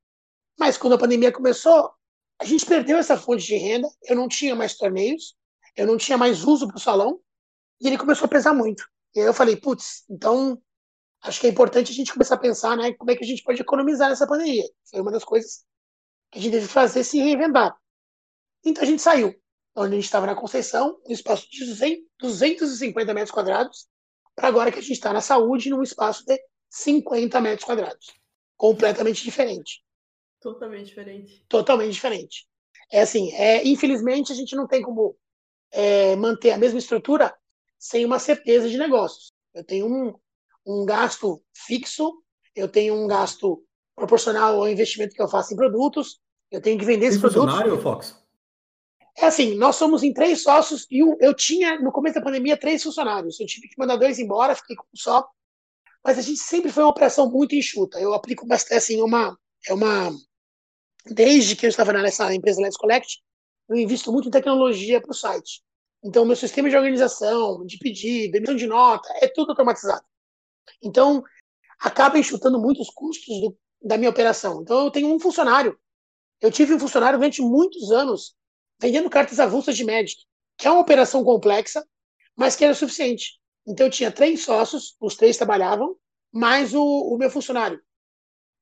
[0.58, 1.92] mas quando a pandemia começou,
[2.40, 5.36] a gente perdeu essa fonte de renda, eu não tinha mais torneios,
[5.76, 7.20] eu não tinha mais uso para o salão,
[7.82, 8.84] e ele começou a pesar muito.
[9.16, 10.62] E aí eu falei, putz, então
[11.22, 13.44] acho que é importante a gente começar a pensar, né, como é que a gente
[13.44, 14.64] pode economizar nessa pandemia.
[14.90, 15.66] Foi uma das coisas
[16.32, 17.76] que a gente que fazer, se reinventar.
[18.64, 19.36] Então a gente saiu,
[19.76, 23.88] onde a gente estava na Conceição, um espaço de 200, 250 metros quadrados,
[24.36, 28.14] para agora que a gente está na Saúde, num espaço de 50 metros quadrados.
[28.56, 29.84] Completamente diferente.
[30.40, 31.46] Totalmente diferente.
[31.48, 32.48] Totalmente diferente.
[32.92, 35.18] É assim, é, infelizmente a gente não tem como
[35.72, 37.34] é, manter a mesma estrutura
[37.78, 39.32] sem uma certeza de negócios.
[39.54, 40.14] Eu tenho um,
[40.66, 42.22] um gasto fixo,
[42.56, 43.64] eu tenho um gasto
[43.96, 47.52] proporcional ao investimento que eu faço em produtos, eu tenho que vender esses produtos.
[47.52, 48.24] funcionário, Fox?
[49.18, 52.56] É assim, nós somos em três sócios e um- eu tinha, no começo da pandemia,
[52.56, 53.40] três funcionários.
[53.40, 55.28] Eu tive que mandar dois embora, fiquei com um só.
[56.08, 58.00] Mas a gente sempre foi uma operação muito enxuta.
[58.00, 60.10] Eu aplico bastante, assim, uma, é uma...
[61.06, 63.22] Desde que eu estava nessa empresa Let's Collect,
[63.68, 65.62] eu invisto muito em tecnologia para o site.
[66.02, 70.06] Então, meu sistema de organização, de pedido, emissão de nota, é tudo automatizado.
[70.82, 71.22] Então,
[71.80, 74.62] acaba enxutando muito os custos do- da minha operação.
[74.62, 75.78] Então, eu tenho um funcionário.
[76.42, 78.34] Eu tive um funcionário durante muitos anos
[78.82, 80.22] vendendo cartas avulsas de Magic,
[80.58, 81.86] que é uma operação complexa,
[82.36, 83.40] mas que era suficiente.
[83.68, 85.96] Então eu tinha três sócios, os três trabalhavam,
[86.32, 87.82] mais o, o meu funcionário.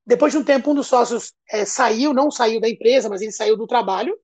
[0.06, 3.32] Depois de um tempo, um dos sócios eh, saiu, não saiu da empresa, mas ele
[3.32, 4.18] saiu do trabalho.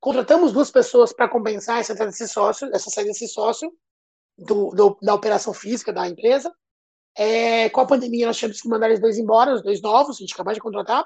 [0.00, 3.72] Contratamos duas pessoas para compensar essa saída desse sócio, essa saída desse sócio
[4.38, 6.52] do, do- da operação física da empresa.
[7.16, 10.20] É, com a pandemia, nós tivemos que mandar eles dois embora, os dois novos, a
[10.20, 11.04] gente acabou de contratar.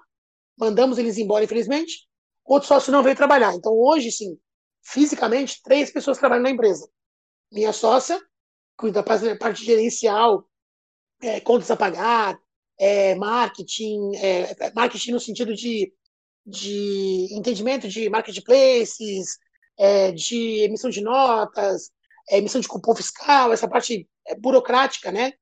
[0.59, 2.07] Mandamos eles embora, infelizmente.
[2.45, 3.55] Outro sócio não veio trabalhar.
[3.55, 4.39] Então, hoje, sim,
[4.83, 6.89] fisicamente, três pessoas trabalham na empresa.
[7.53, 8.21] Minha sócia,
[8.77, 10.47] cuida da parte gerencial,
[11.23, 12.39] é, contas a pagar,
[12.79, 15.93] é, marketing, é, marketing no sentido de,
[16.45, 19.39] de entendimento de marketplaces,
[19.79, 21.91] é, de emissão de notas,
[22.31, 25.33] é, emissão de cupom fiscal, essa parte é, burocrática né,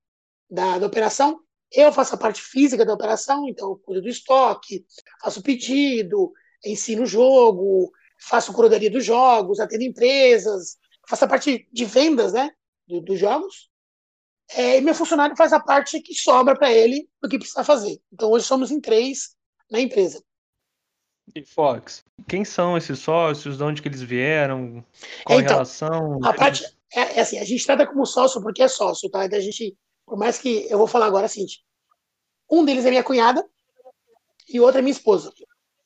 [0.48, 1.40] da, da operação.
[1.72, 4.84] Eu faço a parte física da operação, então cuido do estoque,
[5.20, 6.32] faço pedido,
[6.64, 12.52] ensino o jogo, faço curadoria dos jogos, atendo empresas, faço a parte de vendas né,
[12.86, 13.70] do, dos jogos.
[14.50, 18.00] É, e meu funcionário faz a parte que sobra para ele do que precisa fazer.
[18.12, 19.34] Então hoje somos em três
[19.70, 20.22] na empresa.
[21.34, 23.56] E Fox, quem são esses sócios?
[23.56, 24.84] De onde que eles vieram?
[25.24, 26.20] Qual então, a relação?
[26.22, 29.26] A parte é, é, assim, a gente trata como sócio porque é sócio, tá?
[29.26, 31.46] Da gente, por mais que eu vou falar agora assim,
[32.50, 33.44] um deles é minha cunhada
[34.48, 35.32] e o outro é minha esposa.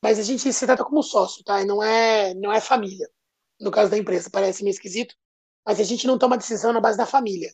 [0.01, 1.61] Mas a gente se trata como sócio, tá?
[1.61, 3.09] E não é, não é família.
[3.59, 5.15] No caso da empresa, parece meio esquisito,
[5.69, 7.53] mas a gente não toma decisão na base da família.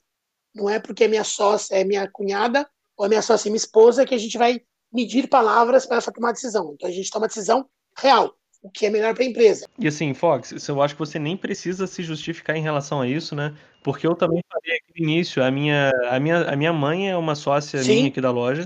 [0.56, 4.06] Não é porque minha sócia é minha cunhada ou a minha sócia é minha esposa
[4.06, 6.72] que a gente vai medir palavras para tomar decisão.
[6.74, 7.68] Então a gente toma decisão
[8.00, 9.68] real, o que é melhor para a empresa.
[9.78, 13.36] E assim, Fox, eu acho que você nem precisa se justificar em relação a isso,
[13.36, 13.54] né?
[13.84, 17.18] Porque eu também falei aqui no início, a minha, a minha, a minha mãe é
[17.18, 17.96] uma sócia Sim.
[17.96, 18.66] minha aqui da loja.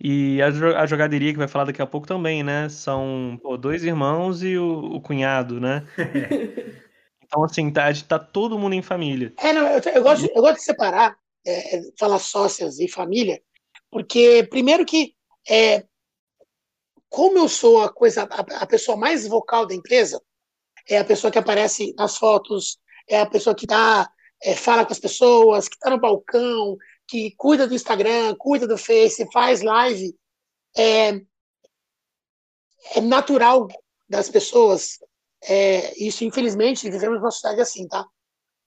[0.00, 0.46] E a,
[0.80, 2.70] a jogaderia que vai falar daqui a pouco também, né?
[2.70, 5.86] São pô, dois irmãos e o, o cunhado, né?
[7.32, 9.32] Então, assim, tá, tá todo mundo em família.
[9.38, 11.16] É, não, eu, eu gosto, eu gosto de separar,
[11.46, 13.42] é, falar sócias e família,
[13.90, 15.14] porque, primeiro que,
[15.48, 15.82] é,
[17.08, 20.20] como eu sou a coisa, a, a, pessoa mais vocal da empresa,
[20.86, 24.92] é a pessoa que aparece nas fotos, é a pessoa que tá, é, fala com
[24.92, 26.76] as pessoas, que tá no balcão,
[27.08, 30.14] que cuida do Instagram, cuida do Face, faz live,
[30.76, 31.18] é,
[32.94, 33.68] é natural
[34.06, 34.98] das pessoas
[35.44, 38.06] é, isso infelizmente vivemos numa sociedade assim, tá?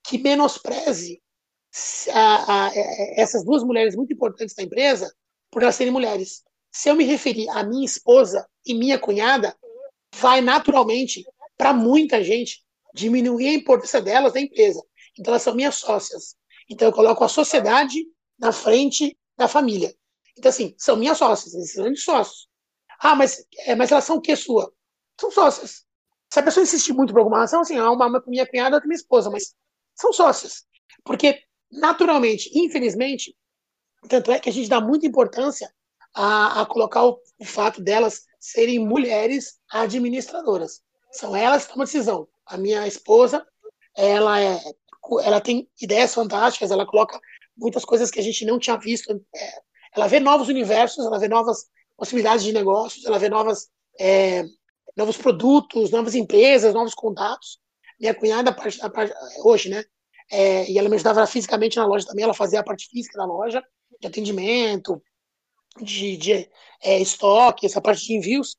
[0.04, 1.20] Que menospreze
[2.12, 2.72] a, a,
[3.16, 5.12] essas duas mulheres muito importantes da empresa
[5.50, 6.42] por elas serem mulheres.
[6.70, 9.56] Se eu me referir a minha esposa e minha cunhada,
[10.14, 11.24] vai naturalmente
[11.56, 12.62] para muita gente
[12.94, 14.82] diminuir a importância delas na empresa.
[15.18, 16.36] Então elas são minhas sócias.
[16.68, 18.06] Então eu coloco a sociedade
[18.38, 19.94] na frente da família.
[20.36, 22.48] Então assim, são minhas sócias, são de sócios.
[22.98, 24.72] Ah, mas, é, mas elas são o que sua?
[25.18, 25.85] São sócias.
[26.32, 28.88] Se a pessoa insistir muito por alguma razão, assim, ah, uma, uma minha cunhada, outra
[28.88, 29.54] minha esposa, mas
[29.94, 30.64] são sócias.
[31.04, 33.36] Porque, naturalmente, infelizmente,
[34.08, 35.72] tanto é que a gente dá muita importância
[36.14, 40.80] a, a colocar o, o, fato delas serem mulheres administradoras.
[41.12, 42.28] São elas que tomam decisão.
[42.46, 43.46] A minha esposa,
[43.96, 44.60] ela é,
[45.22, 47.20] ela tem ideias fantásticas, ela coloca
[47.56, 49.12] muitas coisas que a gente não tinha visto.
[49.34, 49.60] É,
[49.94, 54.44] ela vê novos universos, ela vê novas possibilidades de negócios, ela vê novas é,
[54.96, 57.58] novos produtos, novas empresas, novos contatos.
[58.00, 59.84] Minha cunhada, a parte, a parte, hoje, né?
[60.30, 63.24] É, e ela me ajudava fisicamente na loja também, ela fazia a parte física da
[63.24, 63.62] loja,
[64.00, 65.00] de atendimento,
[65.80, 66.50] de, de
[66.82, 68.56] é, estoque, essa parte de envios.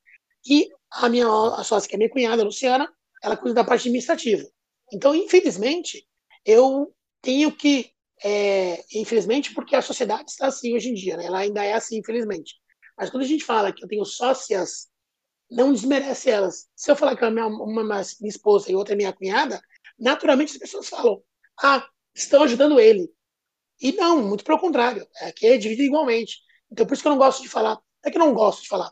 [0.50, 2.89] E a minha a sócia, que é minha cunhada, a Luciana,
[3.21, 4.47] ela cuida da parte administrativa.
[4.93, 6.08] Então, infelizmente,
[6.45, 7.91] eu tenho que,
[8.23, 11.26] é, infelizmente, porque a sociedade está assim hoje em dia, né?
[11.26, 12.56] ela ainda é assim, infelizmente.
[12.97, 14.88] Mas quando a gente fala que eu tenho sócias
[15.49, 16.67] não desmerece elas.
[16.75, 19.62] Se eu falar que uma, uma minha esposa e outra é minha cunhada,
[19.97, 21.21] naturalmente as pessoas falam,
[21.62, 23.10] ah, estão ajudando ele.
[23.81, 26.38] E não, muito pelo contrário, é que é dividido igualmente.
[26.71, 27.79] Então por isso que eu não gosto de falar.
[28.03, 28.91] É que eu não gosto de falar.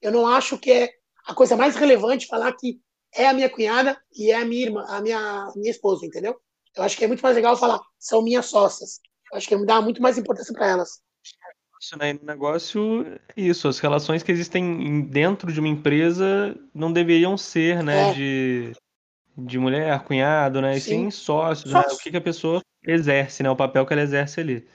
[0.00, 0.90] Eu não acho que é
[1.26, 2.80] a coisa mais relevante falar que
[3.14, 6.38] é a minha cunhada e é a minha irmã, a minha, minha esposa, entendeu?
[6.76, 9.00] Eu acho que é muito mais legal falar, são minhas sócias.
[9.32, 11.02] Eu acho que dá muito mais importância para elas
[11.78, 12.12] negócio, né?
[12.12, 18.10] No negócio, isso, as relações que existem dentro de uma empresa não deveriam ser, né,
[18.10, 18.14] é.
[18.14, 18.72] de,
[19.36, 20.76] de mulher, cunhado, né?
[20.76, 21.80] E sim, sim sócios, né?
[21.90, 23.50] O que, que a pessoa exerce, né?
[23.50, 24.66] O papel que ela exerce ali.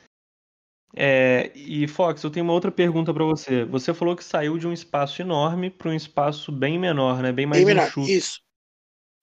[0.96, 3.66] É, e Fox, eu tenho uma outra pergunta para você.
[3.66, 7.32] Você falou que saiu de um espaço enorme para um espaço bem menor, né?
[7.32, 8.10] Bem mais bem menor, enxuto.
[8.10, 8.40] Isso.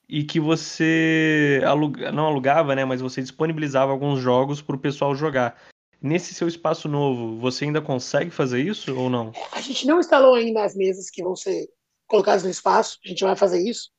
[0.09, 2.85] E que você aluga, não alugava, né?
[2.85, 5.57] Mas você disponibilizava alguns jogos para o pessoal jogar.
[6.03, 9.33] Nesse seu espaço novo, você ainda consegue fazer isso ou não?
[9.53, 11.69] A gente não instalou ainda as mesas que vão ser
[12.07, 13.91] colocadas no espaço, a gente vai fazer isso,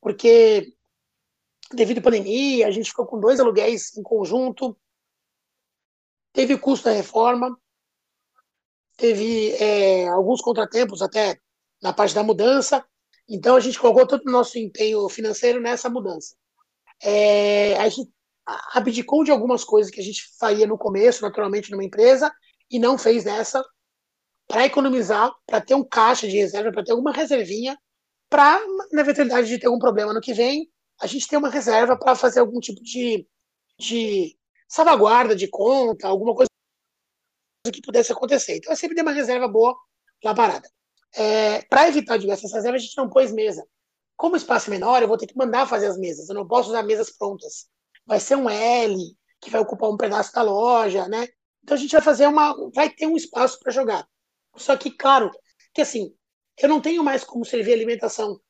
[0.00, 0.72] porque
[1.72, 4.76] devido à pandemia, a gente ficou com dois aluguéis em conjunto,
[6.32, 7.58] teve custo da reforma,
[8.96, 11.38] teve é, alguns contratempos até
[11.82, 12.84] na parte da mudança,
[13.28, 16.34] então a gente colocou todo o nosso empenho financeiro nessa mudança.
[17.02, 18.10] É, a gente
[18.72, 22.32] abdicou de algumas coisas que a gente faria no começo, naturalmente, numa empresa,
[22.70, 23.64] e não fez nessa
[24.46, 27.78] para economizar, para ter um caixa de reserva, para ter alguma reservinha,
[28.28, 30.68] para, na eventualidade de ter algum problema no que vem,
[31.00, 33.26] a gente ter uma reserva para fazer algum tipo de,
[33.78, 34.36] de
[34.68, 36.48] salvaguarda de conta, alguma coisa
[37.72, 38.56] que pudesse acontecer.
[38.56, 39.76] Então, eu sempre dei uma reserva boa
[40.24, 40.68] lá parada.
[41.14, 43.64] É, para evitar diversas reservas, a gente não pôs mesa.
[44.16, 46.28] Como o espaço é menor, eu vou ter que mandar fazer as mesas.
[46.28, 47.68] Eu não posso usar mesas prontas.
[48.06, 48.96] Vai ser um L,
[49.40, 51.28] que vai ocupar um pedaço da loja, né?
[51.62, 52.54] Então a gente vai fazer uma.
[52.74, 54.06] Vai ter um espaço para jogar.
[54.56, 55.30] Só que, claro,
[55.74, 56.14] que assim,
[56.58, 58.40] eu não tenho mais como servir alimentação.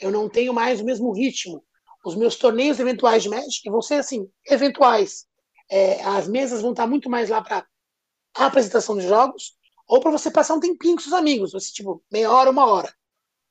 [0.00, 1.64] Eu não tenho mais o mesmo ritmo.
[2.04, 5.26] Os meus torneios eventuais de Magic vão ser assim, eventuais.
[5.70, 7.66] É, as mesas vão estar muito mais lá para
[8.34, 12.30] apresentação de jogos ou para você passar um tempinho com seus amigos, você, tipo, meia
[12.30, 12.92] hora, uma hora.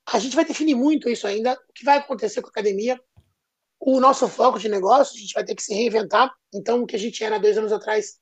[0.06, 3.00] A gente vai definir muito isso ainda, o que vai acontecer com a academia.
[3.86, 6.34] O nosso foco de negócio, a gente vai ter que se reinventar.
[6.54, 8.18] Então, o que a gente era dois anos atrás,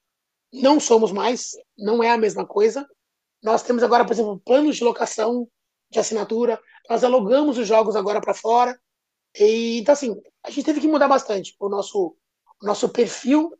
[0.51, 2.87] não somos mais, não é a mesma coisa.
[3.43, 5.47] Nós temos agora, por exemplo, planos de locação
[5.91, 6.59] de assinatura.
[6.89, 8.75] Nós alugamos os jogos agora para fora.
[9.39, 12.17] E, então, assim, a gente teve que mudar bastante o nosso,
[12.59, 13.53] o nosso perfil.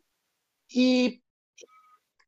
[0.74, 1.20] E,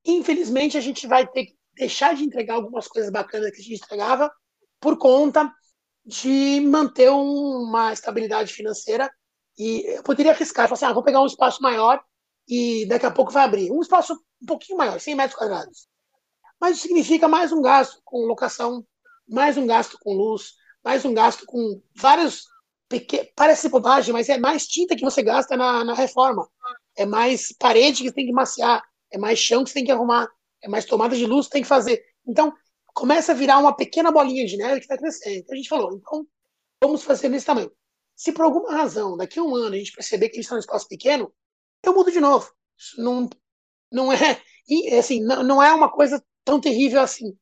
[0.04, 3.82] infelizmente, a gente vai ter que deixar de entregar algumas coisas bacanas que a gente
[3.82, 4.32] entregava
[4.80, 5.52] por conta
[6.06, 9.10] de manter uma estabilidade financeira.
[9.58, 12.02] E eu poderia arriscar, falar assim, ah, vou pegar um espaço maior
[12.48, 13.70] e daqui a pouco vai abrir.
[13.70, 15.88] Um espaço um pouquinho maior, 100 metros quadrados.
[16.60, 18.84] Mas significa mais um gasto com locação,
[19.28, 22.44] mais um gasto com luz, mais um gasto com vários
[22.88, 23.28] pequenos.
[23.34, 26.48] Parece bobagem, mas é mais tinta que você gasta na, na reforma.
[26.96, 28.82] É mais parede que você tem que maciar.
[29.10, 30.28] É mais chão que você tem que arrumar.
[30.62, 32.02] É mais tomada de luz que você tem que fazer.
[32.26, 32.52] Então,
[32.94, 35.36] começa a virar uma pequena bolinha de neve que vai crescendo.
[35.36, 36.26] Então, a gente falou, então,
[36.82, 37.70] vamos fazer nesse tamanho.
[38.16, 40.55] Se por alguma razão, daqui a um ano, a gente perceber que a gente está
[40.55, 41.33] num espaço pequeno,
[41.83, 42.53] eu mudo de novo.
[42.79, 43.29] Isso não,
[43.90, 44.40] não é
[44.98, 47.37] assim, não, não é uma coisa tão terrível assim.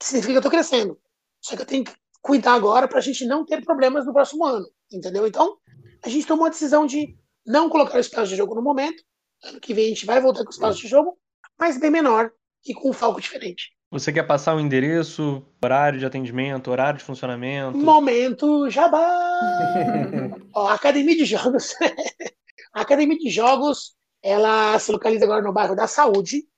[0.00, 1.00] Significa que eu estou crescendo.
[1.40, 4.44] Só que eu tenho que cuidar agora para a gente não ter problemas no próximo
[4.44, 5.26] ano, entendeu?
[5.26, 5.58] Então,
[6.02, 9.02] a gente tomou a decisão de não colocar o espaço de jogo no momento.
[9.44, 11.18] Ano que vem a gente vai voltar com o espaço de jogo,
[11.58, 12.32] mas bem menor
[12.64, 13.75] e com um foco diferente.
[13.90, 17.78] Você quer passar o endereço, horário de atendimento, horário de funcionamento?
[17.78, 18.98] Momento jabá!
[20.52, 21.74] Ó, a Academia de Jogos.
[22.74, 26.48] a Academia de Jogos, ela se localiza agora no bairro da Saúde,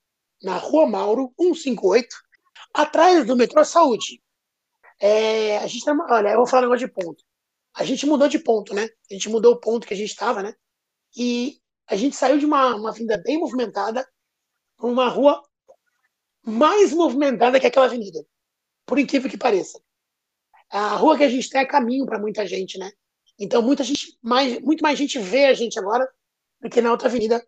[0.42, 2.08] na Rua Mauro, 158,
[2.72, 4.22] atrás do metrô Saúde.
[4.98, 7.22] É, a gente tá, olha, eu vou falar um negócio de ponto.
[7.76, 8.88] A gente mudou de ponto, né?
[9.10, 10.54] A gente mudou o ponto que a gente estava, né?
[11.14, 14.08] E a gente saiu de uma, uma vinda bem movimentada
[14.76, 15.42] para uma rua
[16.48, 18.24] mais movimentada que aquela avenida.
[18.86, 19.80] Por incrível que pareça.
[20.70, 22.90] A rua que a gente tem é caminho para muita gente, né?
[23.38, 26.08] Então, muita gente, mais, muito mais gente vê a gente agora
[26.60, 27.46] do que na outra avenida.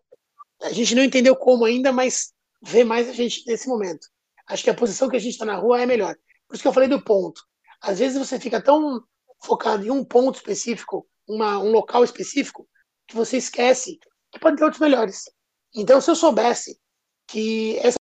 [0.61, 4.07] A gente não entendeu como ainda, mas vê mais a gente nesse momento.
[4.47, 6.15] Acho que a posição que a gente está na rua é melhor.
[6.47, 7.41] Por isso que eu falei do ponto.
[7.81, 9.03] Às vezes você fica tão
[9.43, 12.67] focado em um ponto específico, uma, um local específico,
[13.07, 13.99] que você esquece
[14.31, 15.23] que pode ter outros melhores.
[15.75, 16.79] Então, se eu soubesse
[17.27, 17.97] que essa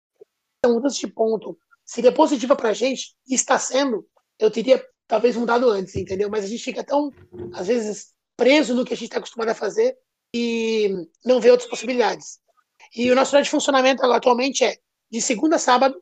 [0.69, 4.07] mudança de ponto seria positiva para a gente, e está sendo,
[4.39, 6.29] eu teria talvez mudado antes, entendeu?
[6.29, 7.11] Mas a gente fica tão,
[7.55, 9.97] às vezes, preso no que a gente está acostumado a fazer
[10.35, 10.91] e
[11.25, 12.39] não vê outras possibilidades.
[12.95, 14.77] E o nosso horário de funcionamento atualmente é
[15.11, 16.01] de segunda a sábado,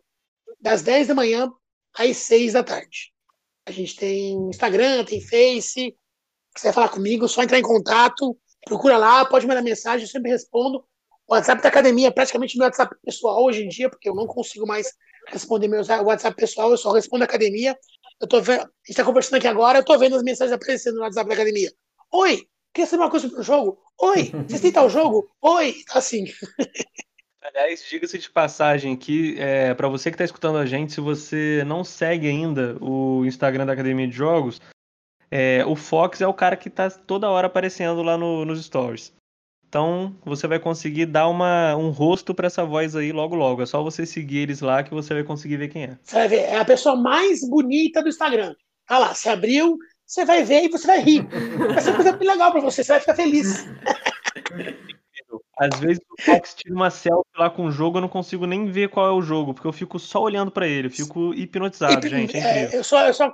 [0.61, 1.51] das 10 da manhã
[1.97, 3.13] às 6 da tarde.
[3.67, 5.71] A gente tem Instagram, tem Face.
[5.71, 5.97] Se
[6.55, 10.31] quiser falar comigo, é só entrar em contato, procura lá, pode mandar mensagem, eu sempre
[10.31, 10.85] respondo.
[11.29, 14.27] O WhatsApp da academia é praticamente meu WhatsApp pessoal hoje em dia, porque eu não
[14.27, 14.93] consigo mais
[15.29, 17.77] responder meu WhatsApp pessoal, eu só respondo a academia.
[18.21, 20.97] Eu tô vendo, a gente está conversando aqui agora, eu tô vendo as mensagens aparecendo
[20.97, 21.73] no WhatsApp da academia.
[22.12, 23.79] Oi, quer saber uma coisa pro jogo?
[24.01, 25.29] Oi, vocês têm tal jogo?
[25.43, 26.27] Oi, tá assim.
[27.43, 31.62] Aliás, diga-se de passagem aqui, é, para você que está escutando a gente, se você
[31.67, 34.61] não segue ainda o Instagram da Academia de Jogos,
[35.31, 39.16] é, o Fox é o cara que está toda hora aparecendo lá no, nos stories.
[39.77, 43.61] Então você vai conseguir dar uma, um rosto para essa voz aí logo logo.
[43.61, 45.99] É só você seguir eles lá que você vai conseguir ver quem é.
[46.03, 48.55] Você vai ver, é a pessoa mais bonita do Instagram.
[48.89, 51.29] Ah lá, se abriu, você vai ver e você vai rir.
[51.59, 53.67] Vai ser uma coisa bem legal para você, você vai ficar feliz.
[55.59, 58.65] Às vezes o Fox tira uma selfie lá com o jogo, eu não consigo nem
[58.71, 62.09] ver qual é o jogo, porque eu fico só olhando para ele, eu fico hipnotizado,
[62.09, 62.35] gente.
[62.35, 63.31] É, é eu só, eu só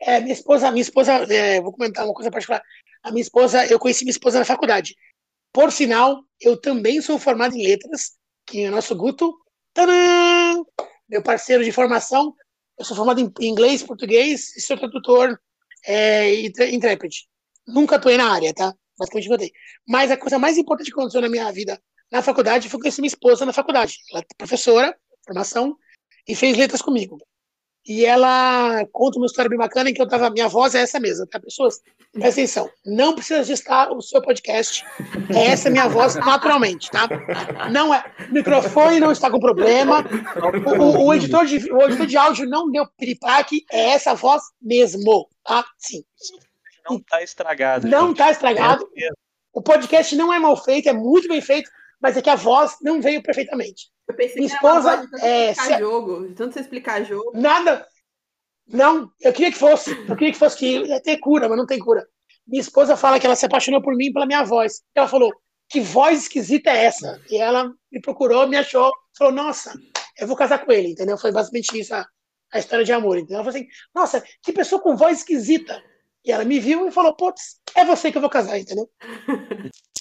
[0.00, 2.60] é, minha esposa, minha esposa, é, vou comentar uma coisa particular.
[3.00, 4.96] A minha esposa, eu conheci minha esposa na faculdade.
[5.54, 8.14] Por sinal, eu também sou formado em letras,
[8.44, 9.32] que é o nosso Guto,
[9.72, 10.60] tadã,
[11.08, 12.34] meu parceiro de formação.
[12.76, 15.38] Eu sou formado em inglês, português e sou tradutor
[15.86, 16.34] é,
[16.72, 17.28] intérprete.
[17.68, 18.74] Nunca atuei na área, tá?
[18.98, 19.52] Basicamente contei.
[19.86, 23.08] Mas a coisa mais importante que aconteceu na minha vida na faculdade foi conhecer minha
[23.08, 23.96] esposa na faculdade.
[24.10, 25.76] Ela é professora, formação,
[26.26, 27.16] e fez letras comigo.
[27.86, 30.30] E ela conta uma história bem bacana em que eu tava.
[30.30, 31.80] Minha voz é essa mesmo, tá, pessoas?
[32.12, 32.70] Presta atenção.
[32.86, 34.84] Não precisa gestar o seu podcast.
[35.34, 37.06] É essa minha voz naturalmente, tá?
[37.70, 38.02] Não é.
[38.30, 40.02] O microfone não está com problema.
[40.66, 43.64] O, o- o editor, de, o editor de áudio não deu piripaque.
[43.70, 45.62] É essa voz mesmo, tá?
[45.78, 46.02] Sim.
[46.88, 47.86] Não tá estragado.
[47.86, 48.16] Não gente.
[48.18, 48.88] tá estragado.
[48.96, 49.08] É.
[49.52, 51.70] O podcast não é mal feito, é muito bem feito,
[52.00, 53.88] mas é que a voz não veio perfeitamente.
[54.08, 56.34] Eu pensei Minha que era esposa, é, explicar se- jogo.
[56.34, 57.32] Tanto você explicar jogo.
[57.34, 57.86] Nada.
[58.66, 59.90] Não, eu queria que fosse.
[59.90, 62.06] Eu queria que fosse que ia ter cura, mas não tem cura.
[62.46, 64.82] Minha esposa fala que ela se apaixonou por mim pela minha voz.
[64.94, 65.32] Ela falou:
[65.68, 67.20] que voz esquisita é essa?
[67.30, 69.72] E ela me procurou, me achou, falou: nossa,
[70.18, 71.16] eu vou casar com ele, entendeu?
[71.18, 72.06] Foi basicamente isso a,
[72.52, 73.16] a história de amor.
[73.18, 73.36] Entendeu?
[73.36, 75.82] Ela falou assim: nossa, que pessoa com voz esquisita.
[76.24, 78.88] E ela me viu e falou: putz, é você que eu vou casar, entendeu?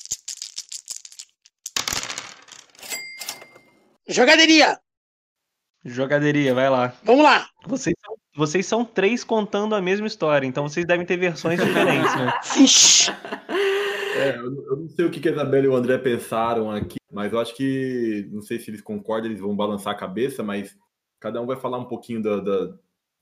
[4.08, 4.80] Jogaderia,
[5.86, 6.94] Jogaderia, vai lá.
[7.04, 7.48] vamos lá.
[7.66, 12.16] Vocês são, vocês são três contando a mesma história, então vocês devem ter versões diferentes,
[12.16, 12.34] né?
[12.56, 13.12] Vixe.
[14.16, 17.34] É, eu, não sei o que, que a Isabela e o André pensaram aqui, mas
[17.34, 20.78] eu acho que, não sei se eles concordam, eles vão balançar a cabeça, mas
[21.20, 22.74] cada um vai falar um pouquinho da, da,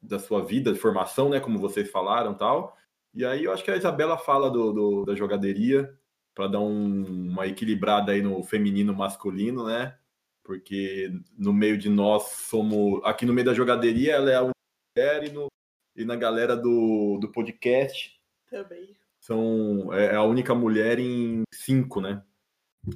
[0.02, 2.76] da sua vida, de formação, né, como vocês falaram tal.
[3.14, 5.94] E aí eu acho que a Isabela fala do, do- da jogaderia,
[6.36, 9.96] para dar um- uma equilibrada aí no feminino masculino, né?
[10.44, 13.02] Porque no meio de nós somos.
[13.04, 14.56] Aqui no meio da jogaderia, ela é a única
[14.98, 15.48] mulher, e, no,
[15.96, 18.96] e na galera do, do podcast Também.
[19.20, 22.24] são é a única mulher em cinco, né?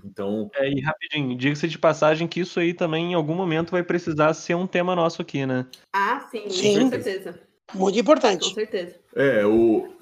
[0.03, 3.83] Então, É, e rapidinho, diga-se de passagem que isso aí também em algum momento vai
[3.83, 5.67] precisar ser um tema nosso aqui, né?
[5.93, 6.79] Ah, sim, Sim.
[6.81, 7.39] com certeza.
[7.73, 8.53] Muito Com importante.
[8.53, 8.95] certeza.
[9.15, 9.94] é, o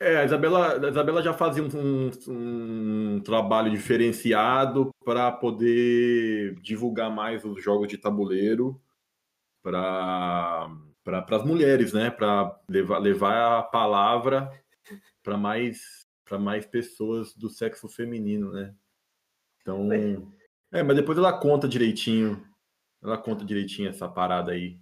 [0.00, 1.68] é, a Isabela, a Isabela já fazia um,
[2.28, 8.80] um- um trabalho diferenciado para poder divulgar mais os jogos de tabuleiro
[9.62, 10.70] para
[11.04, 12.10] para as mulheres, né?
[12.10, 14.50] Para levar, levar a palavra
[15.22, 18.74] para mais para mais pessoas do sexo feminino, né?
[19.62, 19.88] Então,
[20.72, 22.46] é, mas depois ela conta direitinho,
[23.02, 24.78] ela conta direitinho essa parada aí.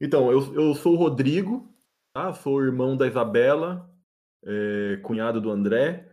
[0.00, 1.74] Então, eu, eu sou o Rodrigo,
[2.14, 2.32] tá?
[2.34, 3.89] Sou irmão da Isabela,
[4.44, 6.06] é, cunhado do André.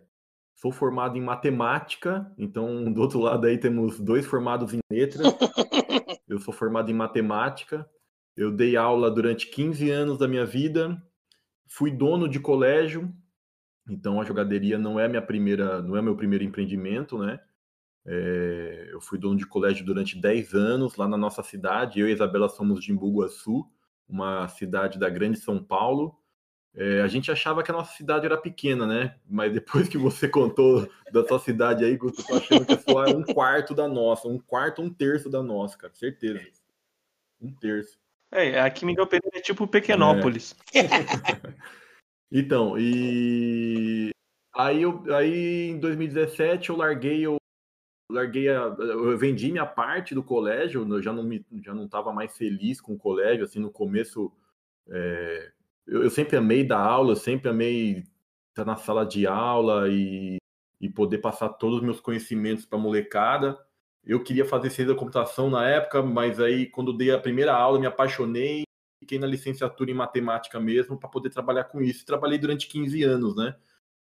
[0.56, 5.28] Sou formado em matemática, então do outro lado aí temos dois formados em letras.
[6.28, 7.90] Eu sou formado em matemática.
[8.36, 11.02] Eu dei aula durante 15 anos da minha vida.
[11.70, 13.14] Fui dono de colégio,
[13.90, 17.40] então a jogaderia não é minha primeira, não é meu primeiro empreendimento, né?
[18.06, 22.00] É, eu fui dono de colégio durante 10 anos lá na nossa cidade.
[22.00, 23.66] Eu e a Isabela somos de Imbuguaçu,
[24.08, 26.18] uma cidade da Grande São Paulo.
[26.80, 29.16] É, a gente achava que a nossa cidade era pequena, né?
[29.28, 32.80] Mas depois que você contou da sua cidade aí, Guto, eu tô achando que a
[32.80, 36.40] sua é um quarto da nossa, um quarto, um terço da nossa, cara, certeza.
[37.42, 37.98] Um terço.
[38.32, 40.56] É, aqui Miguel Pereira é tipo Pequenópolis.
[42.30, 44.10] Então, e
[44.54, 47.38] aí, eu, aí em 2017 eu larguei, eu
[48.12, 52.12] larguei a, eu vendi minha parte do colégio, eu já não me, já não estava
[52.12, 54.30] mais feliz com o colégio, assim, no começo
[54.90, 55.52] é,
[55.88, 58.04] eu, eu sempre amei dar aula, eu sempre amei
[58.50, 60.38] estar na sala de aula e,
[60.82, 63.58] e poder passar todos os meus conhecimentos para molecada.
[64.04, 67.80] Eu queria fazer ciência da computação na época, mas aí quando dei a primeira aula
[67.80, 68.68] me apaixonei
[69.00, 72.06] fiquei na licenciatura em matemática mesmo para poder trabalhar com isso.
[72.06, 73.56] Trabalhei durante 15 anos, né?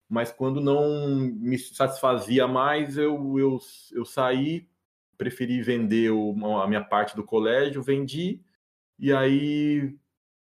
[0.09, 3.59] Mas quando não me satisfazia mais, eu, eu,
[3.93, 4.69] eu saí,
[5.17, 8.43] preferi vender o, a minha parte do colégio, vendi,
[8.99, 9.97] e aí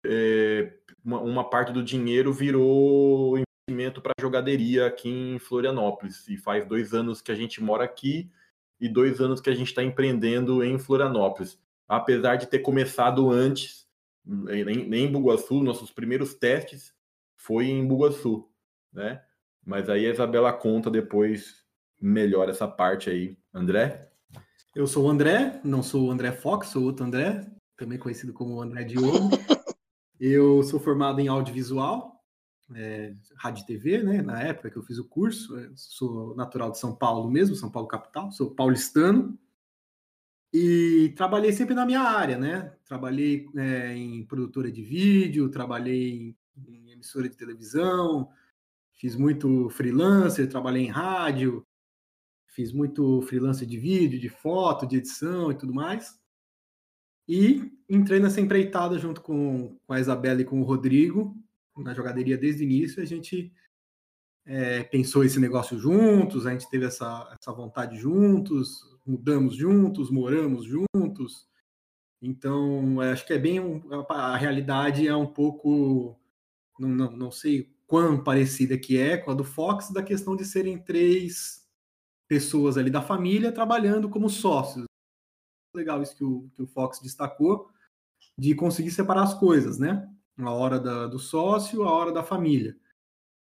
[0.05, 3.37] é, uma, uma parte do dinheiro virou
[3.69, 6.27] investimento para jogaderia aqui em Florianópolis.
[6.27, 8.29] E faz dois anos que a gente mora aqui
[8.79, 11.59] e dois anos que a gente está empreendendo em Florianópolis.
[11.87, 13.87] Apesar de ter começado antes
[14.49, 16.93] em, em Bugaçu, nossos primeiros testes
[17.35, 18.47] foi em Bugaçu,
[18.93, 19.21] né?
[19.65, 21.63] Mas aí a Isabela conta depois
[22.01, 23.37] melhor essa parte aí.
[23.53, 24.09] André?
[24.75, 27.45] Eu sou o André, não sou o André Fox, sou outro André,
[27.75, 29.29] também conhecido como André Diogo.
[30.19, 32.21] Eu sou formado em audiovisual,
[32.75, 34.21] é, rádio e TV, né?
[34.21, 37.71] Na época que eu fiz o curso, eu sou natural de São Paulo mesmo, São
[37.71, 39.39] Paulo capital, sou paulistano.
[40.51, 42.75] E trabalhei sempre na minha área, né?
[42.83, 48.29] Trabalhei é, em produtora de vídeo, trabalhei em, em emissora de televisão,
[48.95, 51.65] fiz muito freelancer, trabalhei em rádio,
[52.47, 56.19] fiz muito freelancer de vídeo, de foto, de edição e tudo mais.
[57.29, 61.37] E entrei nessa empreitada junto com, com a Isabela e com o Rodrigo,
[61.77, 63.03] na jogaderia desde o início.
[63.03, 63.53] A gente
[64.47, 70.65] é, pensou esse negócio juntos, a gente teve essa, essa vontade juntos, mudamos juntos, moramos
[70.65, 71.47] juntos.
[72.19, 76.19] Então, acho que é bem um, a realidade é um pouco,
[76.79, 80.45] não, não, não sei quão parecida que é com a do Fox, da questão de
[80.45, 81.63] serem três
[82.27, 84.88] pessoas ali da família trabalhando como sócios.
[85.75, 87.69] Legal isso que o, que o Fox destacou,
[88.37, 90.09] de conseguir separar as coisas, né?
[90.37, 92.77] A hora da, do sócio, a hora da família.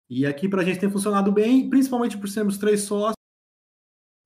[0.09, 3.16] E aqui para a gente tem funcionado bem, principalmente por sermos três sócios,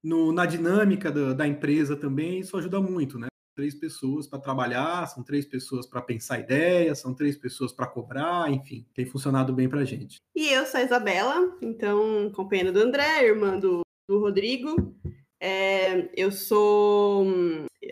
[0.03, 3.29] no, na dinâmica da, da empresa também, isso ajuda muito, né?
[3.57, 8.53] três pessoas para trabalhar, são três pessoas para pensar ideias, são três pessoas para cobrar,
[8.53, 10.19] enfim, tem funcionado bem para a gente.
[10.37, 14.95] E eu sou a Isabela, então, companheira do André, irmã do, do Rodrigo.
[15.41, 17.27] É, eu sou,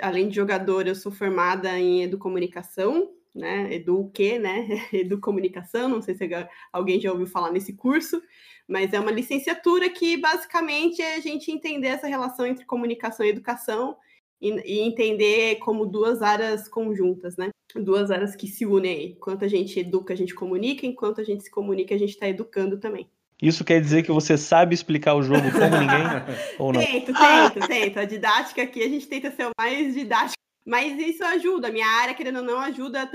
[0.00, 3.74] além de jogadora, eu sou formada em educomunicação, né?
[3.74, 4.68] Edu o quê, né?
[4.92, 6.28] Educomunicação, não sei se
[6.72, 8.22] alguém já ouviu falar nesse curso,
[8.68, 13.30] mas é uma licenciatura que basicamente é a gente entender essa relação entre comunicação e
[13.30, 13.96] educação
[14.40, 17.50] e, e, entender como duas áreas conjuntas, né?
[17.74, 19.06] Duas áreas que se unem aí.
[19.12, 22.28] Enquanto a gente educa, a gente comunica, enquanto a gente se comunica, a gente está
[22.28, 23.10] educando também.
[23.44, 26.06] Isso quer dizer que você sabe explicar o jogo como ninguém?
[26.58, 26.80] ou não?
[26.80, 27.98] Tento, tento, tento.
[27.98, 30.32] A didática aqui a gente tenta ser o mais didático,
[30.66, 31.68] mas isso ajuda.
[31.68, 33.10] A minha área, querendo ou não, ajuda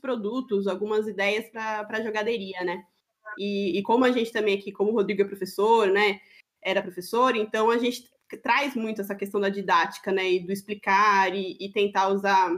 [0.00, 2.82] produtos, algumas ideias para jogaderia, né?
[3.38, 6.20] E, e, como a gente também aqui, como o Rodrigo é professor, né?
[6.60, 8.10] Era professor, então a gente
[8.42, 10.32] traz muito essa questão da didática, né?
[10.32, 12.50] E do explicar e, e, tentar usar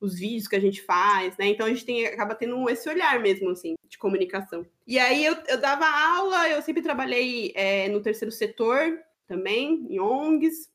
[0.00, 1.46] os vídeos que a gente faz, né?
[1.48, 4.66] Então a gente tem, acaba tendo esse olhar mesmo, assim, de comunicação.
[4.86, 9.98] E aí eu, eu dava aula, eu sempre trabalhei é, no terceiro setor também, em
[9.98, 10.68] ONGs,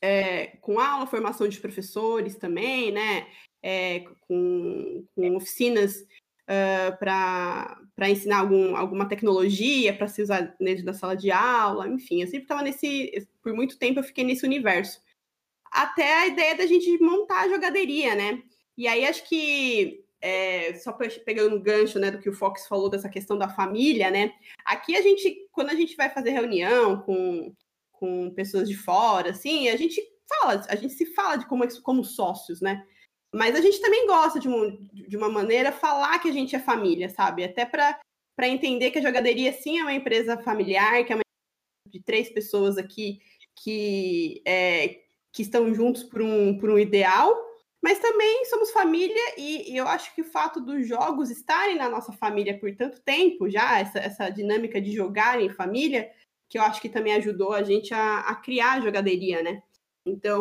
[0.00, 3.26] é, com aula, formação de professores também, né?
[3.62, 6.04] É, com, com oficinas
[6.44, 12.20] uh, para ensinar algum, alguma tecnologia para se usar dentro da sala de aula, enfim,
[12.20, 15.00] eu sempre estava nesse, por muito tempo eu fiquei nesse universo.
[15.74, 18.40] Até a ideia da gente montar a jogaderia, né?
[18.78, 22.88] E aí acho que é, só pegando um gancho né, do que o Fox falou
[22.88, 24.32] dessa questão da família, né?
[24.64, 27.52] Aqui a gente, quando a gente vai fazer reunião com,
[27.92, 32.04] com pessoas de fora, assim, a gente fala, a gente se fala de como, como
[32.04, 32.86] sócios, né?
[33.34, 36.60] Mas a gente também gosta de, um, de uma maneira falar que a gente é
[36.60, 37.42] família, sabe?
[37.42, 37.98] Até para
[38.48, 41.24] entender que a jogaderia sim é uma empresa familiar, que é uma
[41.88, 43.20] de três pessoas aqui
[43.56, 45.03] que, é,
[45.34, 47.36] que estão juntos por um, por um ideal,
[47.82, 51.90] mas também somos família e, e, eu acho que o fato dos jogos estarem na
[51.90, 56.08] nossa família por tanto tempo já, essa, essa dinâmica de jogar em família,
[56.48, 59.60] que eu acho que também ajudou a gente a, a criar a jogaderia, né?
[60.06, 60.40] Então,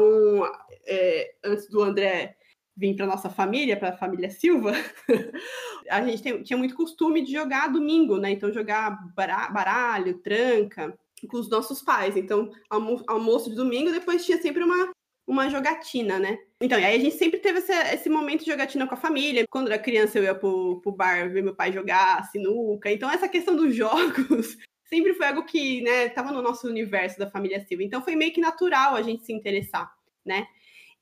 [0.85, 2.37] é, antes do André
[2.77, 4.73] vim para nossa família, para a família Silva,
[5.89, 8.31] a gente tem, tinha muito costume de jogar domingo, né?
[8.31, 12.15] Então, jogar baralho, tranca, com os nossos pais.
[12.15, 14.91] Então, almo almoço de domingo, depois tinha sempre uma,
[15.27, 16.37] uma jogatina, né?
[16.61, 19.45] Então, e aí a gente sempre teve esse, esse momento de jogatina com a família.
[19.49, 22.91] Quando era criança, eu ia pro, pro bar ver meu pai jogar sinuca.
[22.91, 27.29] Então, essa questão dos jogos sempre foi algo que, né, tava no nosso universo da
[27.29, 27.83] família Silva.
[27.83, 29.91] Então, foi meio que natural a gente se interessar,
[30.25, 30.45] né?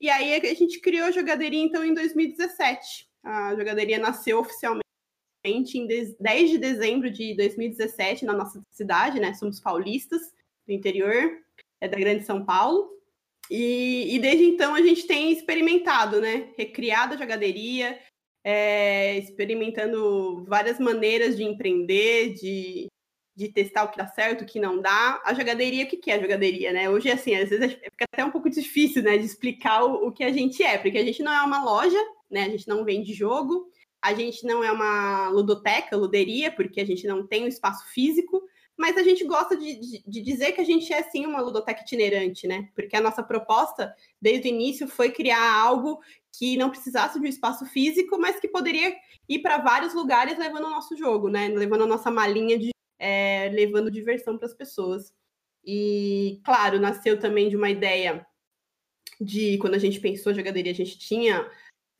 [0.00, 3.06] E aí a gente criou a jogaderia então em 2017.
[3.22, 4.82] A jogaderia nasceu oficialmente
[5.44, 9.34] em 10 de dezembro de 2017 na nossa cidade, né?
[9.34, 10.20] Somos paulistas
[10.66, 11.38] do interior,
[11.80, 12.90] é da Grande São Paulo.
[13.50, 16.52] E, e desde então a gente tem experimentado, né?
[16.56, 17.98] Recriado a jogaderia,
[18.44, 22.88] é, experimentando várias maneiras de empreender, de
[23.34, 25.20] de testar o que dá certo, o que não dá.
[25.24, 26.90] A jogaderia, o que é a jogaderia, né?
[26.90, 30.22] Hoje, assim, às vezes fica até um pouco difícil, né, de explicar o, o que
[30.24, 31.98] a gente é, porque a gente não é uma loja,
[32.30, 32.44] né?
[32.44, 33.70] A gente não vende jogo,
[34.02, 38.42] a gente não é uma ludoteca, luderia, porque a gente não tem um espaço físico,
[38.76, 41.82] mas a gente gosta de, de, de, dizer que a gente é sim uma ludoteca
[41.82, 42.68] itinerante, né?
[42.74, 46.00] Porque a nossa proposta, desde o início, foi criar algo
[46.36, 48.96] que não precisasse de um espaço físico, mas que poderia
[49.28, 51.48] ir para vários lugares levando o nosso jogo, né?
[51.48, 55.12] Levando a nossa malinha de é, levando diversão para as pessoas.
[55.64, 58.26] E, claro, nasceu também de uma ideia
[59.20, 61.48] de quando a gente pensou jogaderia, a gente tinha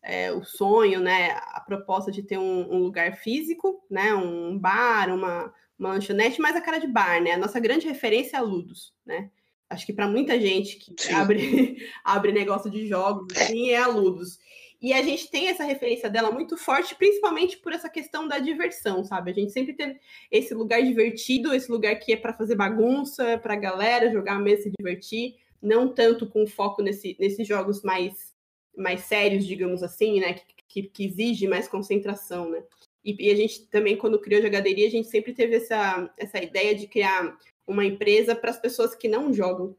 [0.02, 5.14] é, o sonho, né, a proposta de ter um, um, lugar físico, né, um bar,
[5.14, 7.32] uma, uma lanchonete, mas a cara de bar, né?
[7.32, 9.30] A nossa grande referência é a Ludus, né?
[9.70, 14.38] Acho que para muita gente que abre, abre negócio de jogos, assim, é a Ludus.
[14.82, 19.04] E a gente tem essa referência dela muito forte, principalmente por essa questão da diversão,
[19.04, 19.30] sabe?
[19.30, 19.98] A gente sempre teve
[20.28, 24.56] esse lugar divertido, esse lugar que é para fazer bagunça, para a galera jogar e
[24.56, 28.31] se divertir, não tanto com foco nesse, nesses jogos mais,
[28.76, 30.34] mais sérios, digamos assim, né?
[30.34, 32.62] Que, que, que exige mais concentração, né?
[33.04, 36.42] E, e, a gente também, quando criou a jogaderia, a gente sempre teve essa, essa
[36.42, 39.76] ideia de criar uma empresa para as pessoas que não jogam,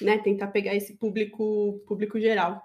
[0.00, 0.18] né?
[0.18, 2.62] Tentar pegar esse público, público geral.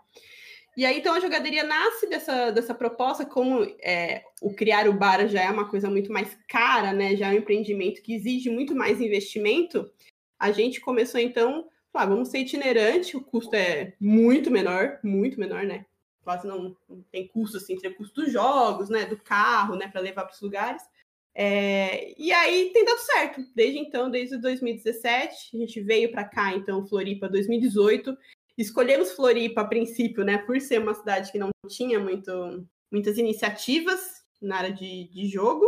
[0.77, 5.25] E aí, então, a jogaderia nasce dessa, dessa proposta, como é, o criar o bar
[5.27, 7.15] já é uma coisa muito mais cara, né?
[7.15, 9.89] Já é um empreendimento que exige muito mais investimento.
[10.37, 11.65] A gente começou, então,
[12.03, 15.85] vamos ser itinerante, o custo é muito menor, muito menor, né?
[16.23, 19.05] Quase não, não tem custo, assim, tem custo dos jogos, né?
[19.05, 19.87] Do carro, né?
[19.87, 20.81] Para levar para os lugares.
[21.37, 23.41] É, e aí tem dado certo.
[23.53, 28.17] Desde então, desde 2017, a gente veio para cá, então, Floripa 2018.
[28.57, 34.23] Escolhemos Floripa a princípio, né, por ser uma cidade que não tinha muito, muitas iniciativas
[34.41, 35.65] na área de, de jogo.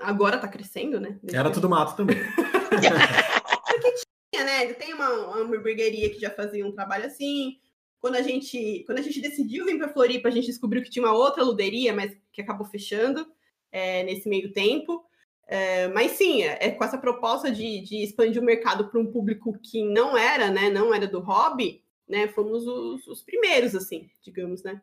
[0.00, 1.18] Agora está crescendo, né?
[1.32, 2.16] Era tudo mato também.
[4.34, 4.72] Né?
[4.74, 7.58] Tem uma, uma hamburgueria que já fazia um trabalho assim.
[8.00, 11.04] Quando a gente, quando a gente decidiu vir para Floripa, a gente descobriu que tinha
[11.04, 13.26] uma outra luderia, mas que acabou fechando
[13.70, 15.04] é, nesse meio tempo.
[15.46, 19.12] É, mas sim, é, é, com essa proposta de, de expandir o mercado para um
[19.12, 24.08] público que não era, né, não era do hobby, né, fomos os, os primeiros, assim,
[24.22, 24.80] digamos, né.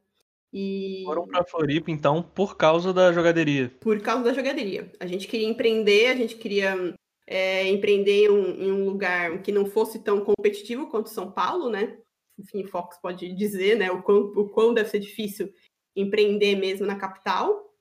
[0.53, 1.03] E...
[1.05, 3.71] Foram para Floripa, então, por causa da jogaderia.
[3.79, 4.91] Por causa da jogaderia.
[4.99, 6.93] A gente queria empreender, a gente queria
[7.31, 11.69] é, empreender em um, em um, lugar que não fosse tão competitivo quanto São Paulo,
[11.69, 11.95] né?
[12.39, 15.53] Enfim, Fox pode dizer, né, o quão, o quão deve ser difícil
[15.95, 17.71] empreender mesmo na capital.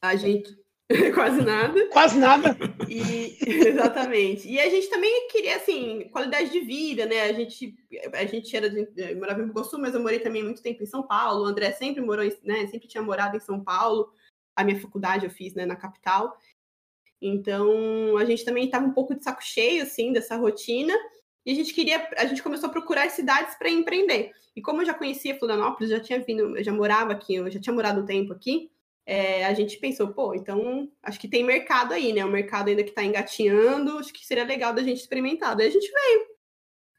[0.00, 0.58] A gente
[1.14, 1.88] Quase nada.
[1.88, 2.56] Quase nada.
[2.88, 3.36] E,
[3.68, 4.48] exatamente.
[4.48, 7.22] E a gente também queria, assim, qualidade de vida, né?
[7.22, 7.74] A gente,
[8.14, 10.86] a gente era de, eh, morava em Bugosu, mas eu morei também muito tempo em
[10.86, 11.44] São Paulo.
[11.44, 12.66] O André sempre morou, né?
[12.68, 14.12] Sempre tinha morado em São Paulo.
[14.54, 16.36] A minha faculdade eu fiz, né, na capital.
[17.22, 20.92] Então, a gente também estava um pouco de saco cheio, assim, dessa rotina.
[21.46, 24.32] E a gente queria, a gente começou a procurar cidades para empreender.
[24.54, 27.60] E como eu já conhecia Florianópolis, já tinha vindo, eu já morava aqui, eu já
[27.60, 28.70] tinha morado um tempo aqui,
[29.04, 32.24] é, a gente pensou, pô, então acho que tem mercado aí, né?
[32.24, 35.56] O mercado ainda que está engatinhando, acho que seria legal da gente experimentar.
[35.56, 36.26] Daí a gente veio.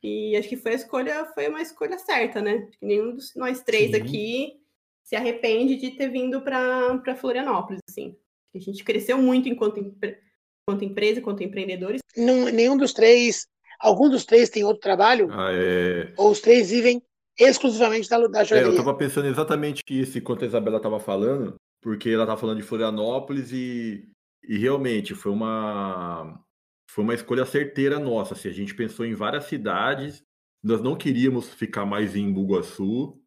[0.04, 2.66] E acho que foi a escolha, foi uma escolha certa, né?
[2.68, 4.02] Acho que nenhum dos nós três Sim.
[4.02, 4.60] aqui
[5.02, 8.18] se arrepende de ter vindo para Florianópolis, assim.
[8.56, 12.02] A gente cresceu muito enquanto, enquanto empresa, enquanto empreendedores.
[12.16, 13.48] Não, nenhum dos três,
[13.80, 15.30] algum dos três tem outro trabalho?
[15.32, 16.14] Ah, é...
[16.18, 17.02] Ou os três vivem
[17.40, 18.72] exclusivamente da, da joalheria?
[18.72, 22.58] É, eu estava pensando exatamente isso enquanto a Isabela estava falando porque ela tá falando
[22.58, 24.10] de Florianópolis e,
[24.48, 26.42] e realmente foi uma
[26.90, 28.34] foi uma escolha certeira nossa.
[28.34, 30.24] Assim, a gente pensou em várias cidades,
[30.64, 33.20] nós não queríamos ficar mais em Bugaçu,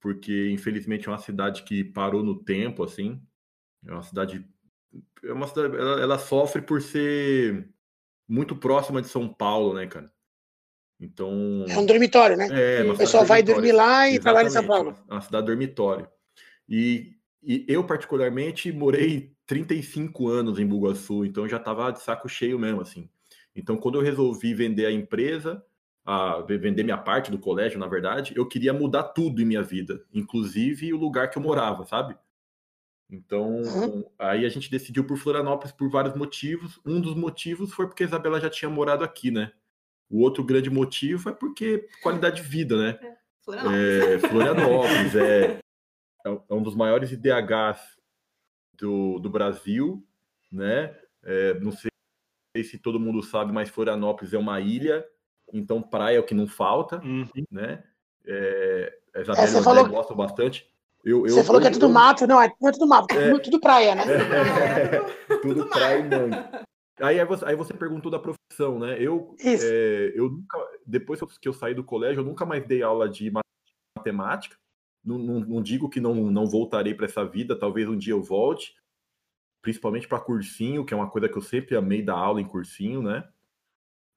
[0.00, 3.20] porque infelizmente é uma cidade que parou no tempo, assim.
[3.84, 4.48] É uma cidade,
[5.24, 7.68] é uma cidade ela, ela sofre por ser
[8.28, 10.10] muito próxima de São Paulo, né, cara?
[11.00, 11.64] Então.
[11.68, 12.48] É um dormitório, né?
[12.50, 14.96] É, o pessoal vai dormir lá e trabalha em São Paulo.
[15.08, 16.08] É uma cidade dormitório.
[16.68, 22.58] E e eu, particularmente, morei 35 anos em Bugaçu, então já estava de saco cheio
[22.58, 23.08] mesmo, assim.
[23.54, 25.62] Então, quando eu resolvi vender a empresa,
[26.04, 30.04] a vender minha parte do colégio, na verdade, eu queria mudar tudo em minha vida,
[30.14, 32.16] inclusive o lugar que eu morava, sabe?
[33.12, 34.04] Então, uhum.
[34.18, 36.80] aí a gente decidiu por Florianópolis por vários motivos.
[36.84, 39.52] Um dos motivos foi porque a Isabela já tinha morado aqui, né?
[40.08, 42.98] O outro grande motivo é porque qualidade de vida, né?
[43.02, 43.76] É, Florianópolis.
[43.76, 45.60] É, Florianópolis, é,
[46.24, 47.80] é, é um dos maiores IDHs
[48.78, 50.02] do, do Brasil,
[50.50, 50.98] né?
[51.22, 51.90] É, não sei
[52.64, 55.06] se todo mundo sabe, mas Florianópolis é uma ilha,
[55.52, 57.28] então praia é o que não falta, uhum.
[57.50, 57.84] né?
[58.24, 59.86] É, é, você falou...
[59.86, 60.66] gostam bastante.
[61.04, 63.12] Eu, eu, você falou eu, que é tudo mato, não, é, não é tudo mato,
[63.12, 64.04] é, tudo praia, né?
[64.04, 66.36] É, tudo praia e mangue.
[67.00, 68.96] Aí, aí, você, aí você perguntou da profissão, né?
[69.00, 73.08] Eu, é, eu nunca, depois que eu saí do colégio, eu nunca mais dei aula
[73.08, 73.32] de
[73.96, 74.56] matemática,
[75.04, 78.22] não, não, não digo que não, não voltarei para essa vida, talvez um dia eu
[78.22, 78.76] volte,
[79.60, 83.02] principalmente para cursinho, que é uma coisa que eu sempre amei dar aula em cursinho,
[83.02, 83.28] né?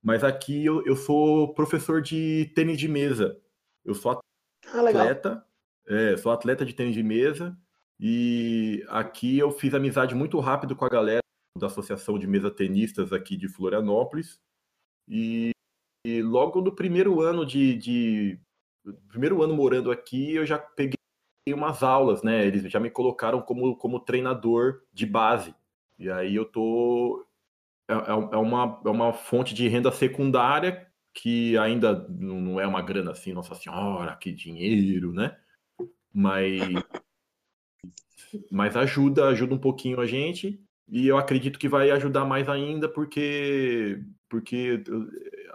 [0.04, 3.42] Mas aqui eu, eu sou professor de tênis de mesa.
[3.84, 4.20] Eu sou ah,
[4.68, 5.46] atleta, ah,
[5.88, 7.58] é, sou atleta de tênis de mesa
[8.00, 11.22] e aqui eu fiz amizade muito rápido com a galera
[11.58, 14.40] da Associação de Mesa Tenistas aqui de Florianópolis.
[15.08, 15.52] E,
[16.06, 18.40] e logo no primeiro ano de, de,
[19.08, 20.98] primeiro ano morando aqui, eu já peguei
[21.50, 22.46] umas aulas, né?
[22.46, 25.56] Eles já me colocaram como, como treinador de base.
[25.98, 27.26] E aí eu tô.
[27.90, 32.82] É, é, é uma, é uma fonte de renda secundária que ainda não é uma
[32.82, 35.38] grana assim, nossa senhora, que dinheiro, né?
[36.16, 36.62] Mas,
[38.50, 40.64] mas ajuda, ajuda um pouquinho a gente.
[40.88, 44.82] E eu acredito que vai ajudar mais ainda, porque, porque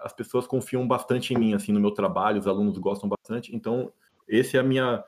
[0.03, 3.57] as pessoas confiam bastante em mim, assim, no meu trabalho, os alunos gostam bastante.
[3.57, 3.91] Então,
[4.29, 5.03] esse é a minha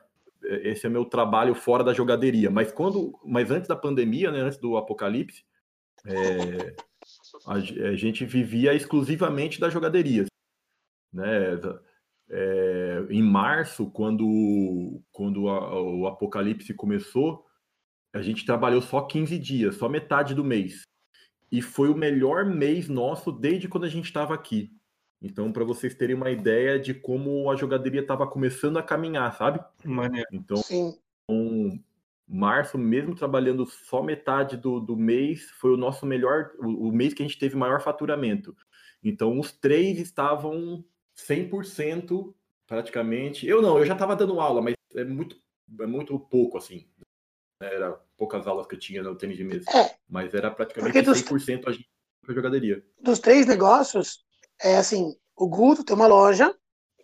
[0.45, 2.49] esse é meu trabalho fora da jogaderia.
[2.49, 5.45] Mas quando, mas antes da pandemia, né, antes do apocalipse,
[6.05, 6.75] é,
[7.45, 10.25] a, a, gente vivia exclusivamente da jogaderia,
[11.13, 11.57] né?
[12.29, 17.45] É, em março, quando, quando a, o apocalipse começou,
[18.13, 20.83] a gente trabalhou só 15 dias, só metade do mês.
[21.51, 24.71] E foi o melhor mês nosso desde quando a gente estava aqui.
[25.21, 29.59] Então, para vocês terem uma ideia de como a jogaderia estava começando a caminhar, sabe?
[29.85, 30.27] Maneiro.
[30.33, 30.97] Então, Sim.
[31.29, 31.79] um,
[32.27, 37.13] março, mesmo trabalhando só metade do, do mês, foi o nosso melhor, o, o, mês
[37.13, 38.55] que a gente teve maior faturamento.
[39.03, 40.83] Então, os três estavam
[41.17, 42.33] 100%
[42.67, 43.47] praticamente.
[43.47, 45.37] Eu não, eu já estava dando aula, mas é muito,
[45.79, 46.87] é muito pouco, assim.
[47.61, 49.69] Era poucas aulas que eu tinha no tênis de mesa.
[49.71, 51.89] É, mas era praticamente dos, 100% a gente
[52.23, 52.83] para jogaderia.
[53.01, 54.23] Dos três negócios,
[54.61, 56.55] é assim, o Guto tem uma loja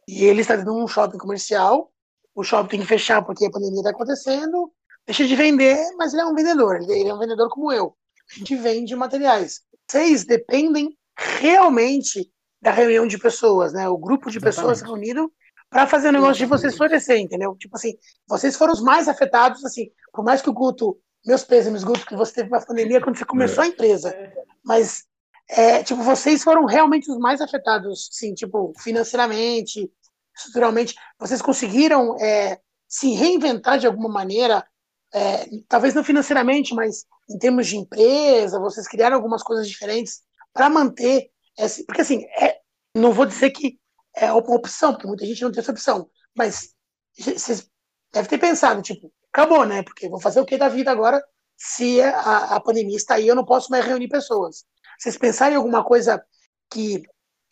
[0.07, 1.91] e ele está dando um shopping comercial.
[2.33, 4.71] O shopping tem que fechar porque a pandemia está acontecendo.
[5.05, 6.81] Deixa de vender, mas ele é um vendedor.
[6.81, 7.95] Ele é um vendedor como eu.
[8.31, 9.61] A gente vende materiais.
[9.87, 12.31] Vocês dependem realmente
[12.61, 13.87] da reunião de pessoas, né?
[13.87, 14.55] O grupo de Exatamente.
[14.55, 15.31] pessoas reunido
[15.69, 17.55] para fazer o negócio de vocês florescer, entendeu?
[17.55, 17.93] Tipo assim,
[18.27, 22.15] vocês foram os mais afetados, assim, por mais que o Guto, meus pêsames, Guto, que
[22.15, 23.67] você teve uma pandemia quando você começou é.
[23.67, 24.15] a empresa,
[24.63, 25.03] mas,
[25.47, 29.91] é, tipo, vocês foram realmente os mais afetados, sim, tipo, financeiramente,
[30.35, 34.65] estruturalmente, vocês conseguiram é, se reinventar de alguma maneira,
[35.13, 40.69] é, talvez não financeiramente, mas em termos de empresa, vocês criaram algumas coisas diferentes para
[40.69, 41.29] manter
[41.65, 42.59] esse, porque assim, é,
[42.95, 43.79] não vou dizer que
[44.15, 46.09] é uma opção, porque muita gente não tem essa opção.
[46.35, 46.73] Mas
[47.17, 47.69] vocês
[48.11, 49.83] devem ter pensado, tipo, acabou, né?
[49.83, 51.21] Porque vou fazer o que da vida agora
[51.57, 54.65] se a, a pandemia está aí eu não posso mais reunir pessoas.
[54.97, 56.23] Vocês pensaram em alguma coisa
[56.71, 57.03] que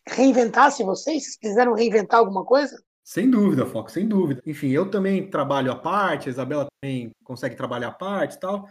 [0.08, 1.24] reinventasse vocês?
[1.24, 2.82] Vocês quiseram reinventar alguma coisa?
[3.04, 4.42] Sem dúvida, Foco, sem dúvida.
[4.46, 8.68] Enfim, eu também trabalho à parte, a Isabela também consegue trabalhar à parte e tal.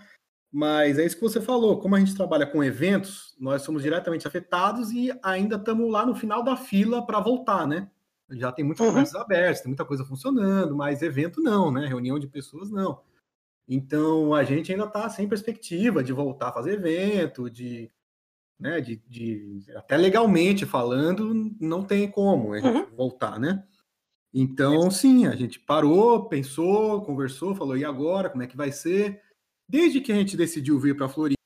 [0.57, 4.27] Mas é isso que você falou, como a gente trabalha com eventos, nós somos diretamente
[4.27, 7.91] afetados e ainda estamos lá no final da fila para voltar, né?
[8.31, 9.21] Já tem muitos uhum.
[9.21, 11.87] abertos, tem muita coisa funcionando, mas evento não, né?
[11.87, 13.03] Reunião de pessoas não.
[13.69, 17.91] Então a gente ainda está sem perspectiva de voltar a fazer evento, de,
[18.59, 22.87] né, de, de até legalmente falando, não tem como uhum.
[22.97, 23.63] voltar, né?
[24.33, 28.31] Então, sim, a gente parou, pensou, conversou, falou, e agora?
[28.31, 29.21] Como é que vai ser?
[29.69, 31.37] Desde que a gente decidiu vir para Floripa,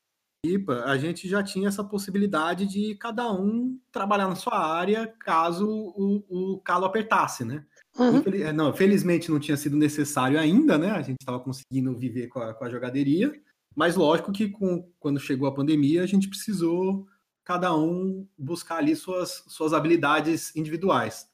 [0.84, 6.24] a gente já tinha essa possibilidade de cada um trabalhar na sua área caso o,
[6.28, 7.64] o calo apertasse, né?
[7.98, 8.18] Uhum.
[8.18, 10.90] Infeliz, é, não, felizmente não tinha sido necessário ainda, né?
[10.90, 13.32] A gente estava conseguindo viver com a, com a jogaderia,
[13.74, 17.06] mas lógico que com, quando chegou a pandemia a gente precisou
[17.44, 21.28] cada um buscar ali suas, suas habilidades individuais.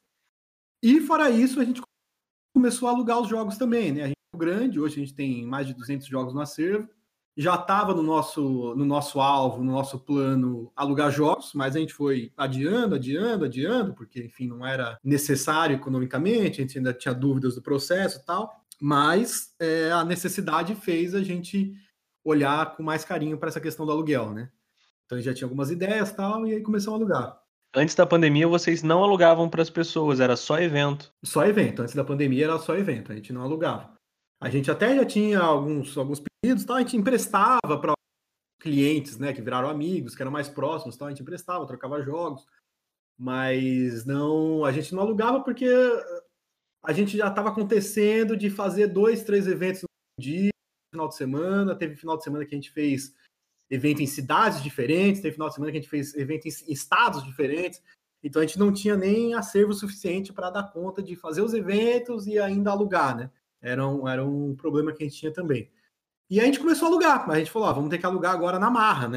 [0.82, 1.82] E fora isso, a gente
[2.54, 4.02] começou a alugar os jogos também, né?
[4.02, 6.88] A gente grande, hoje a gente tem mais de 200 jogos no acervo.
[7.36, 11.92] Já estava no nosso, no nosso alvo, no nosso plano, alugar jogos, mas a gente
[11.92, 17.54] foi adiando, adiando, adiando, porque, enfim, não era necessário economicamente, a gente ainda tinha dúvidas
[17.54, 18.50] do processo e tal.
[18.80, 21.74] Mas é, a necessidade fez a gente
[22.24, 24.50] olhar com mais carinho para essa questão do aluguel, né?
[25.04, 27.40] Então a gente já tinha algumas ideias tal, e aí começamos a alugar.
[27.74, 31.12] Antes da pandemia, vocês não alugavam para as pessoas, era só evento.
[31.22, 31.82] Só evento.
[31.82, 33.95] Antes da pandemia era só evento, a gente não alugava.
[34.40, 37.94] A gente até já tinha alguns, alguns pedidos, tal, a gente emprestava para
[38.60, 42.46] clientes, né, que viraram amigos, que eram mais próximos, tal, a gente emprestava, trocava jogos,
[43.18, 45.68] mas não, a gente não alugava porque
[46.82, 50.50] a gente já estava acontecendo de fazer dois, três eventos no dia,
[50.92, 53.14] final de semana, teve final de semana que a gente fez
[53.70, 57.24] evento em cidades diferentes, teve final de semana que a gente fez evento em estados
[57.24, 57.82] diferentes,
[58.22, 62.26] então a gente não tinha nem acervo suficiente para dar conta de fazer os eventos
[62.26, 63.30] e ainda alugar, né?
[63.66, 65.70] Era um, era um problema que a gente tinha também.
[66.30, 68.32] E a gente começou a alugar, mas a gente falou, ah, vamos ter que alugar
[68.32, 69.16] agora na marra, né?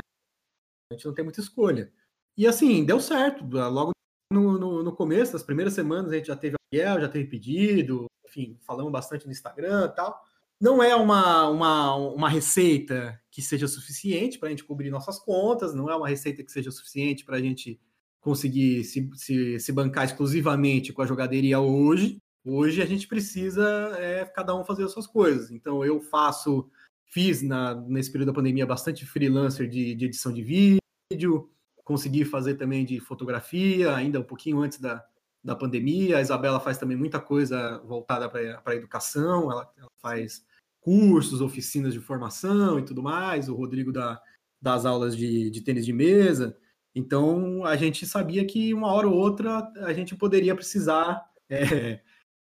[0.91, 1.91] A gente não tem muita escolha.
[2.35, 3.45] E assim, deu certo.
[3.45, 3.91] Logo
[4.31, 8.05] no, no, no começo, das primeiras semanas, a gente já teve aluguel, já teve pedido,
[8.25, 10.19] enfim, falamos bastante no Instagram e tal.
[10.59, 15.73] Não é uma, uma, uma receita que seja suficiente para a gente cobrir nossas contas,
[15.75, 17.79] não é uma receita que seja suficiente para a gente
[18.19, 24.25] conseguir se, se, se bancar exclusivamente com a jogaderia hoje, Hoje a gente precisa é,
[24.25, 25.51] cada um fazer as suas coisas.
[25.51, 26.69] Então eu faço,
[27.05, 31.49] fiz na, nesse período da pandemia bastante freelancer de, de edição de vídeo,
[31.83, 35.03] consegui fazer também de fotografia, ainda um pouquinho antes da,
[35.43, 36.17] da pandemia.
[36.17, 40.45] A Isabela faz também muita coisa voltada para a educação, ela, ela, faz
[40.79, 43.49] cursos, oficinas de formação e tudo mais.
[43.49, 44.21] O Rodrigo da,
[44.61, 46.57] das aulas de, de tênis de mesa.
[46.95, 52.01] Então a gente sabia que uma hora ou outra a gente poderia precisar é,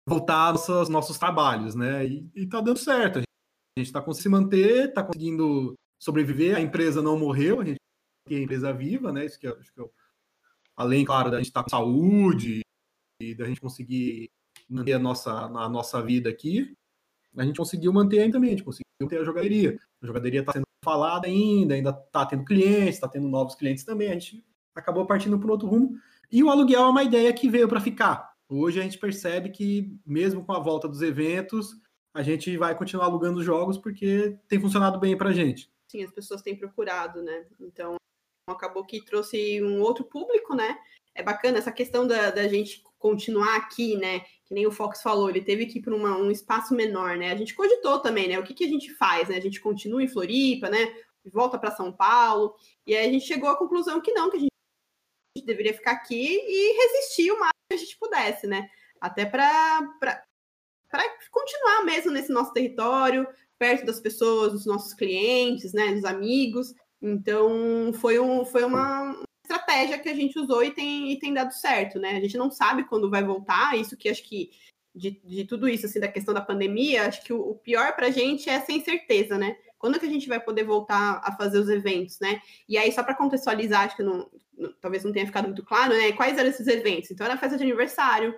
[0.06, 2.06] voltar aos nossos trabalhos, né?
[2.06, 3.18] E, e tá dando certo.
[3.18, 3.22] A
[3.78, 6.56] gente está conseguindo se manter, está conseguindo sobreviver.
[6.56, 7.80] A empresa não morreu, a gente
[8.26, 9.26] tem a empresa viva, né?
[9.26, 9.92] Isso que, eu, acho que eu,
[10.76, 12.60] além, claro, da gente estar tá com saúde
[13.20, 14.30] e da gente conseguir
[14.68, 16.76] manter a nossa, a nossa vida aqui,
[17.36, 19.78] a gente conseguiu manter ainda também, a gente conseguiu ter a jogaderia.
[20.02, 24.08] A jogaderia está sendo falada ainda, ainda está tendo clientes, está tendo novos clientes também,
[24.08, 24.44] a gente
[24.74, 25.98] acabou partindo para outro rumo.
[26.30, 28.35] E o aluguel é uma ideia que veio para ficar.
[28.48, 31.76] Hoje a gente percebe que, mesmo com a volta dos eventos,
[32.14, 35.70] a gente vai continuar alugando jogos porque tem funcionado bem para a gente.
[35.88, 37.46] Sim, as pessoas têm procurado, né?
[37.60, 37.96] Então,
[38.48, 40.78] acabou que trouxe um outro público, né?
[41.14, 44.20] É bacana essa questão da, da gente continuar aqui, né?
[44.44, 47.32] Que nem o Fox falou, ele teve que ir para um espaço menor, né?
[47.32, 48.38] A gente cogitou também, né?
[48.38, 49.36] O que, que a gente faz, né?
[49.36, 50.94] A gente continua em Floripa, né?
[51.32, 52.54] Volta para São Paulo.
[52.86, 54.55] E aí a gente chegou à conclusão que não, que a gente
[55.46, 58.68] deveria ficar aqui e resistir o máximo que a gente pudesse, né?
[59.00, 59.80] Até para
[61.30, 63.26] continuar mesmo nesse nosso território,
[63.58, 65.94] perto das pessoas, dos nossos clientes, né?
[65.94, 66.74] Dos amigos.
[67.00, 71.52] Então, foi, um, foi uma estratégia que a gente usou e tem, e tem dado
[71.52, 72.16] certo, né?
[72.16, 74.50] A gente não sabe quando vai voltar, isso que acho que
[74.96, 78.06] de, de tudo isso, assim, da questão da pandemia, acho que o, o pior para
[78.06, 79.56] a gente é essa incerteza, né?
[79.78, 82.40] Quando que a gente vai poder voltar a fazer os eventos, né?
[82.66, 84.28] E aí, só para contextualizar, acho que não,
[84.80, 86.12] talvez não tenha ficado muito claro, né?
[86.12, 87.10] Quais eram esses eventos?
[87.10, 88.34] Então, era a festa de aniversário,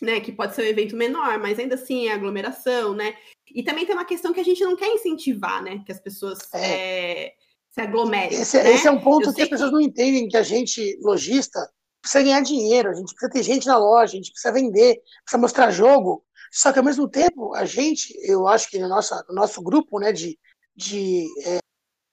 [0.00, 0.20] né?
[0.20, 3.14] Que pode ser um evento menor, mas ainda assim é aglomeração, né?
[3.54, 5.82] E também tem uma questão que a gente não quer incentivar, né?
[5.84, 7.26] Que as pessoas é.
[7.26, 7.34] É,
[7.70, 8.40] se aglomerem.
[8.40, 8.72] Esse, né?
[8.72, 11.58] esse, é um ponto que as pessoas não entendem, que a gente, lojista,
[12.00, 15.40] precisa ganhar dinheiro, a gente precisa ter gente na loja, a gente precisa vender, precisa
[15.40, 16.24] mostrar jogo.
[16.50, 19.98] Só que ao mesmo tempo, a gente, eu acho que no nosso, no nosso grupo
[19.98, 20.38] né, de,
[20.74, 21.58] de é,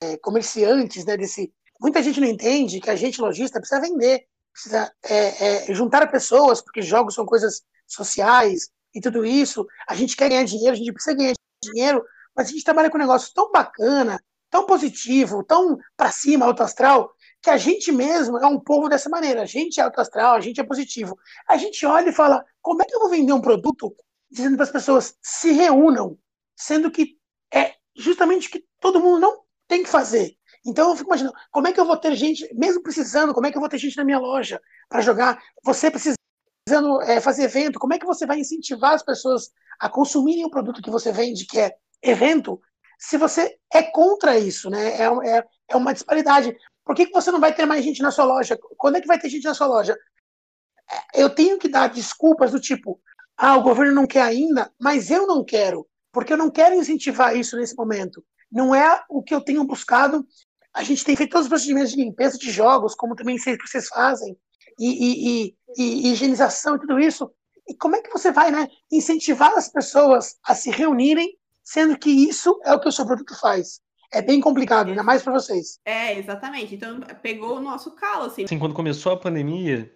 [0.02, 4.92] é, comerciantes, né, desse, muita gente não entende que a gente, lojista, precisa vender, precisa
[5.04, 9.66] é, é, juntar pessoas, porque jogos são coisas sociais e tudo isso.
[9.88, 12.04] A gente quer ganhar dinheiro, a gente precisa ganhar dinheiro,
[12.34, 14.20] mas a gente trabalha com um negócio tão bacana,
[14.50, 17.12] tão positivo, tão para cima, alto astral,
[17.42, 19.42] que a gente mesmo é um povo dessa maneira.
[19.42, 21.18] A gente é alto astral, a gente é positivo.
[21.48, 23.94] A gente olha e fala: como é que eu vou vender um produto
[24.30, 26.18] dizendo para as pessoas se reúnam,
[26.56, 27.16] sendo que
[27.52, 30.36] é justamente o que todo mundo não tem que fazer.
[30.66, 33.50] Então eu fico imaginando, como é que eu vou ter gente, mesmo precisando, como é
[33.50, 35.40] que eu vou ter gente na minha loja para jogar?
[35.64, 36.16] Você precisando
[37.02, 40.82] é, fazer evento, como é que você vai incentivar as pessoas a consumirem o produto
[40.82, 42.60] que você vende, que é evento,
[42.98, 45.00] se você é contra isso, né?
[45.00, 46.56] É, é, é uma disparidade.
[46.84, 48.58] Por que, que você não vai ter mais gente na sua loja?
[48.76, 49.96] Quando é que vai ter gente na sua loja?
[50.90, 53.00] É, eu tenho que dar desculpas do tipo,
[53.36, 57.36] ah, o governo não quer ainda, mas eu não quero, porque eu não quero incentivar
[57.36, 58.24] isso nesse momento.
[58.50, 60.26] Não é o que eu tenho buscado.
[60.76, 63.88] A gente tem feito todos os procedimentos de limpeza de jogos, como também vocês, vocês
[63.88, 64.36] fazem,
[64.78, 67.30] e, e, e, e, higienização e tudo isso.
[67.66, 72.10] E como é que você vai né, incentivar as pessoas a se reunirem, sendo que
[72.10, 73.80] isso é o que o seu produto faz?
[74.12, 75.80] É bem complicado, ainda mais para vocês.
[75.82, 76.74] É, exatamente.
[76.74, 78.44] Então, pegou o nosso calo, assim.
[78.44, 79.90] Assim, quando começou a pandemia,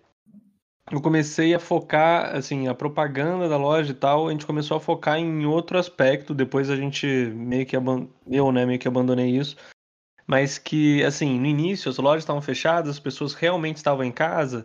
[0.91, 4.81] eu comecei a focar, assim, a propaganda da loja e tal, a gente começou a
[4.81, 9.57] focar em outro aspecto, depois a gente meio que eu, né, meio que abandonei isso,
[10.31, 14.64] mas que, assim, no início as lojas estavam fechadas, as pessoas realmente estavam em casa,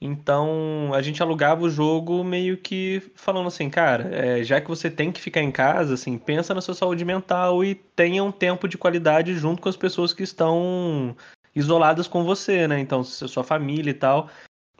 [0.00, 4.90] então a gente alugava o jogo meio que falando assim, cara, é, já que você
[4.90, 8.66] tem que ficar em casa, assim, pensa na sua saúde mental e tenha um tempo
[8.66, 11.16] de qualidade junto com as pessoas que estão
[11.54, 12.80] isoladas com você, né?
[12.80, 14.28] Então, sua família e tal.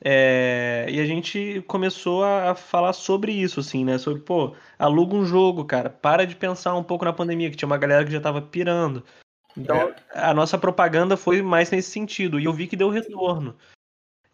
[0.05, 3.99] É, e a gente começou a falar sobre isso, assim, né?
[3.99, 5.91] Sobre, pô, aluga um jogo, cara.
[5.91, 9.05] Para de pensar um pouco na pandemia, que tinha uma galera que já tava pirando.
[9.59, 9.95] Então, é.
[10.13, 12.39] a nossa propaganda foi mais nesse sentido.
[12.39, 13.57] E eu vi que deu retorno.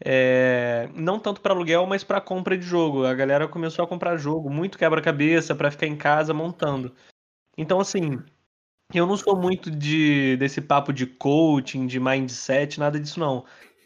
[0.05, 3.07] É, não tanto para aluguel, mas para compra de jogo.
[3.07, 6.95] A galera começou a comprar jogo, muito quebra-cabeça para ficar em casa montando.
[7.57, 8.23] Então, assim,
[8.93, 13.45] eu não sou muito de desse papo de coaching, de mindset, nada disso não.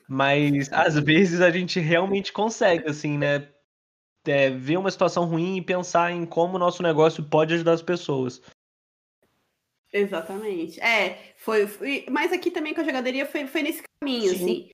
[0.09, 3.49] Mas às vezes a gente realmente consegue, assim, né?
[4.27, 7.83] É, ver uma situação ruim e pensar em como o nosso negócio pode ajudar as
[7.83, 8.43] pessoas.
[9.93, 10.81] Exatamente.
[10.81, 14.35] É, foi, foi, mas aqui também com a jogadoria foi, foi nesse caminho, Sim.
[14.35, 14.71] assim.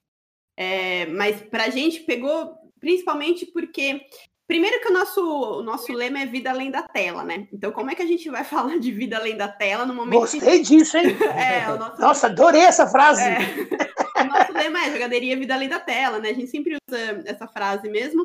[0.57, 4.07] É, mas pra gente pegou principalmente porque
[4.47, 7.49] Primeiro que o nosso, o nosso lema é vida além da tela, né?
[7.51, 10.21] Então, como é que a gente vai falar de vida além da tela no momento
[10.21, 10.61] Gostei que...
[10.61, 11.17] disso, hein?
[11.35, 12.01] é, nosso...
[12.01, 13.23] Nossa, adorei essa frase!
[13.23, 13.39] É.
[14.21, 16.31] o nosso lema é jogaderia vida além da tela, né?
[16.31, 18.23] A gente sempre usa essa frase mesmo.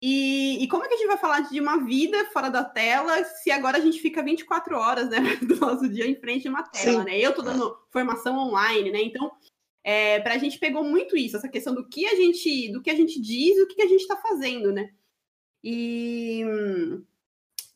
[0.00, 3.24] E, e, como é que a gente vai falar de uma vida fora da tela
[3.24, 6.62] se agora a gente fica 24 horas né, do nosso dia em frente a uma
[6.62, 7.04] tela, Sim.
[7.04, 7.18] né?
[7.18, 9.02] Eu tô dando formação online, né?
[9.02, 9.32] Então,
[9.82, 12.90] é, para a gente pegou muito isso, essa questão do que a gente, do que
[12.90, 14.90] a gente diz e o que a gente está fazendo, né?
[15.64, 16.44] E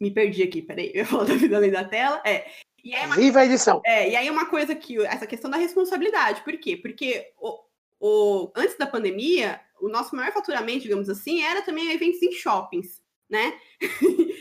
[0.00, 2.22] me perdi aqui, peraí, eu falar da vida além da tela.
[2.24, 2.46] É.
[2.84, 3.80] E aí uma, Viva a edição!
[3.84, 6.76] É, e aí uma coisa que, essa questão da responsabilidade, por quê?
[6.76, 7.58] Porque o,
[8.00, 13.02] o, antes da pandemia, o nosso maior faturamento, digamos assim, era também eventos em shoppings.
[13.28, 13.58] né?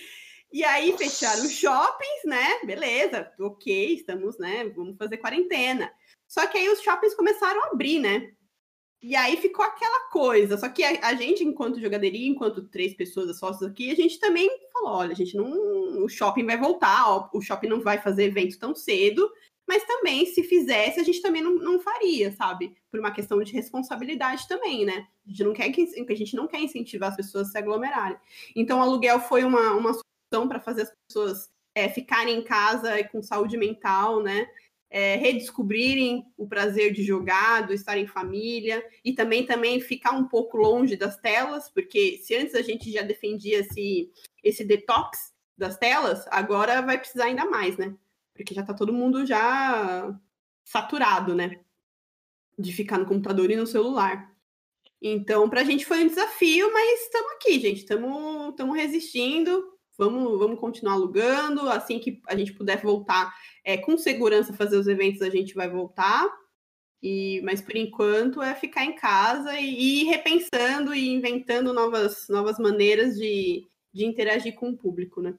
[0.54, 2.60] e aí fecharam os shoppings, né?
[2.64, 4.70] Beleza, ok, estamos, né?
[4.70, 5.92] Vamos fazer quarentena.
[6.28, 8.32] Só que aí os shoppings começaram a abrir, né?
[9.02, 10.58] E aí ficou aquela coisa.
[10.58, 14.48] Só que a, a gente, enquanto jogaderia, enquanto três pessoas sócios aqui, a gente também
[14.72, 16.04] falou: olha, a gente não.
[16.04, 19.30] O shopping vai voltar, ó, o shopping não vai fazer evento tão cedo.
[19.72, 22.76] Mas também, se fizesse, a gente também não, não faria, sabe?
[22.92, 25.08] Por uma questão de responsabilidade também, né?
[25.26, 28.18] A gente não quer, que, a gente não quer incentivar as pessoas a se aglomerarem.
[28.54, 33.02] Então, o aluguel foi uma, uma solução para fazer as pessoas é, ficarem em casa
[33.06, 34.46] com saúde mental, né?
[34.90, 40.28] é, redescobrirem o prazer de jogar, do estar em família e também também ficar um
[40.28, 44.12] pouco longe das telas, porque se antes a gente já defendia esse,
[44.44, 47.96] esse detox das telas, agora vai precisar ainda mais, né?
[48.34, 50.18] Porque já tá todo mundo já
[50.64, 51.60] saturado, né?
[52.58, 54.32] De ficar no computador e no celular.
[55.02, 57.80] Então, para a gente foi um desafio, mas estamos aqui, gente.
[57.80, 59.72] Estamos resistindo
[60.02, 64.88] vamos, vamos continuar alugando, assim que a gente puder voltar é, com segurança fazer os
[64.88, 66.28] eventos, a gente vai voltar.
[67.04, 72.58] E, mas por enquanto é ficar em casa e, ir repensando e inventando novas, novas
[72.60, 75.36] maneiras de, de interagir com o público, né?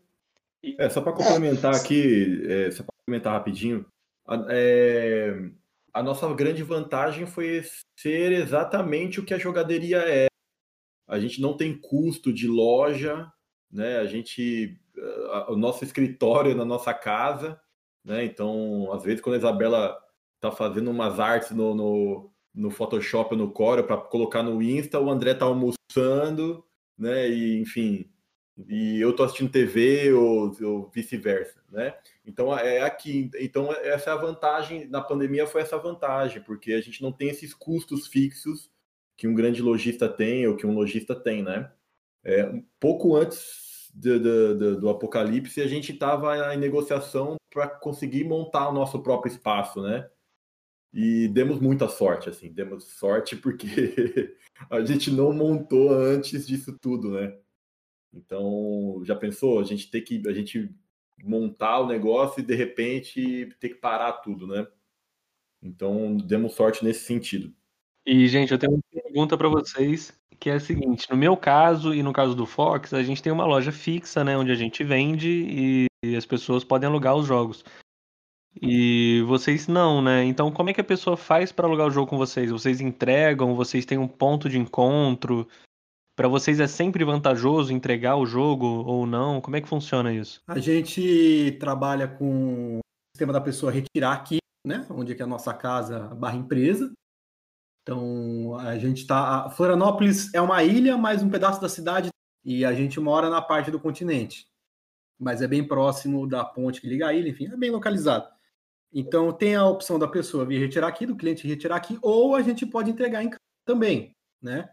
[0.79, 3.85] É, só para complementar aqui, é, só para complementar rapidinho,
[4.27, 5.51] a, é,
[5.93, 7.63] a nossa grande vantagem foi
[7.99, 10.27] ser exatamente o que a jogaderia é.
[11.09, 13.31] A gente não tem custo de loja,
[13.71, 13.99] né?
[13.99, 14.81] A gente,
[15.49, 17.61] o nosso escritório é na nossa casa,
[18.05, 18.25] né?
[18.25, 19.99] Então, às vezes, quando a Isabela
[20.41, 25.01] tá fazendo umas artes no, no, no Photoshop ou no Corel para colocar no Insta,
[25.01, 26.65] o André tá almoçando,
[26.97, 27.29] né?
[27.29, 28.12] E, enfim,
[28.69, 31.95] e eu tô assistindo TV ou, ou vice-versa, né?
[32.25, 36.81] Então é aqui, então essa é a vantagem na pandemia foi essa vantagem, porque a
[36.81, 38.71] gente não tem esses custos fixos
[39.17, 41.71] que um grande lojista tem ou que um lojista tem, né?
[42.25, 48.25] É, um pouco antes do, do, do apocalipse, a gente estava em negociação para conseguir
[48.25, 50.09] montar o nosso próprio espaço, né?
[50.93, 54.37] E demos muita sorte, assim, demos sorte porque
[54.71, 57.35] a gente não montou antes disso tudo, né?
[58.13, 59.61] Então, já pensou?
[59.61, 60.75] A gente ter que a gente
[61.25, 64.67] montar o negócio e de repente ter que parar tudo, né?
[65.63, 67.55] Então, demos sorte nesse sentido.
[68.05, 71.95] E, gente, eu tenho uma pergunta para vocês que é a seguinte: no meu caso
[71.95, 74.83] e no caso do Fox, a gente tem uma loja fixa, né, onde a gente
[74.83, 75.29] vende
[76.05, 77.65] e, as pessoas podem alugar os jogos.
[78.61, 80.25] E vocês não, né?
[80.25, 82.51] Então, como é que a pessoa faz para alugar o jogo com vocês?
[82.51, 83.55] Vocês entregam?
[83.55, 85.49] Vocês têm um ponto de encontro?
[86.23, 89.41] Para vocês é sempre vantajoso entregar o jogo ou não?
[89.41, 90.41] Como é que funciona isso?
[90.47, 92.81] A gente trabalha com o
[93.13, 94.87] sistema da pessoa retirar aqui, né?
[94.89, 96.93] Onde é que é a nossa casa barra empresa.
[97.83, 99.51] Então, a gente está.
[99.51, 102.11] Florianópolis é uma ilha, mais um pedaço da cidade,
[102.45, 104.47] e a gente mora na parte do continente.
[105.19, 108.29] Mas é bem próximo da ponte que liga a ilha, enfim, é bem localizado.
[108.93, 112.43] Então, tem a opção da pessoa vir retirar aqui, do cliente retirar aqui, ou a
[112.43, 114.71] gente pode entregar em casa também, né?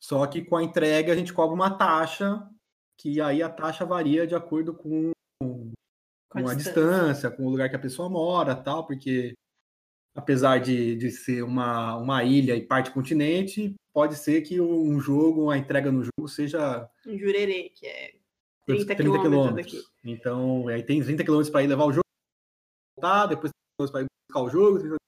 [0.00, 2.48] Só que com a entrega a gente cobra uma taxa,
[2.96, 5.72] que aí a taxa varia de acordo com, com,
[6.28, 6.56] com a, distância.
[6.56, 9.34] distância, com o lugar que a pessoa mora, tal, porque
[10.14, 15.50] apesar de, de ser uma, uma ilha e parte continente, pode ser que um jogo,
[15.50, 16.88] a entrega no jogo seja.
[17.06, 18.14] Um jurerê, que é
[18.66, 19.72] 30, 30 quilômetros.
[19.72, 19.86] Daqui.
[20.04, 22.04] Então, aí tem 30 quilômetros para ir levar o jogo,
[22.96, 24.98] voltar, depois 30 para ir buscar o jogo.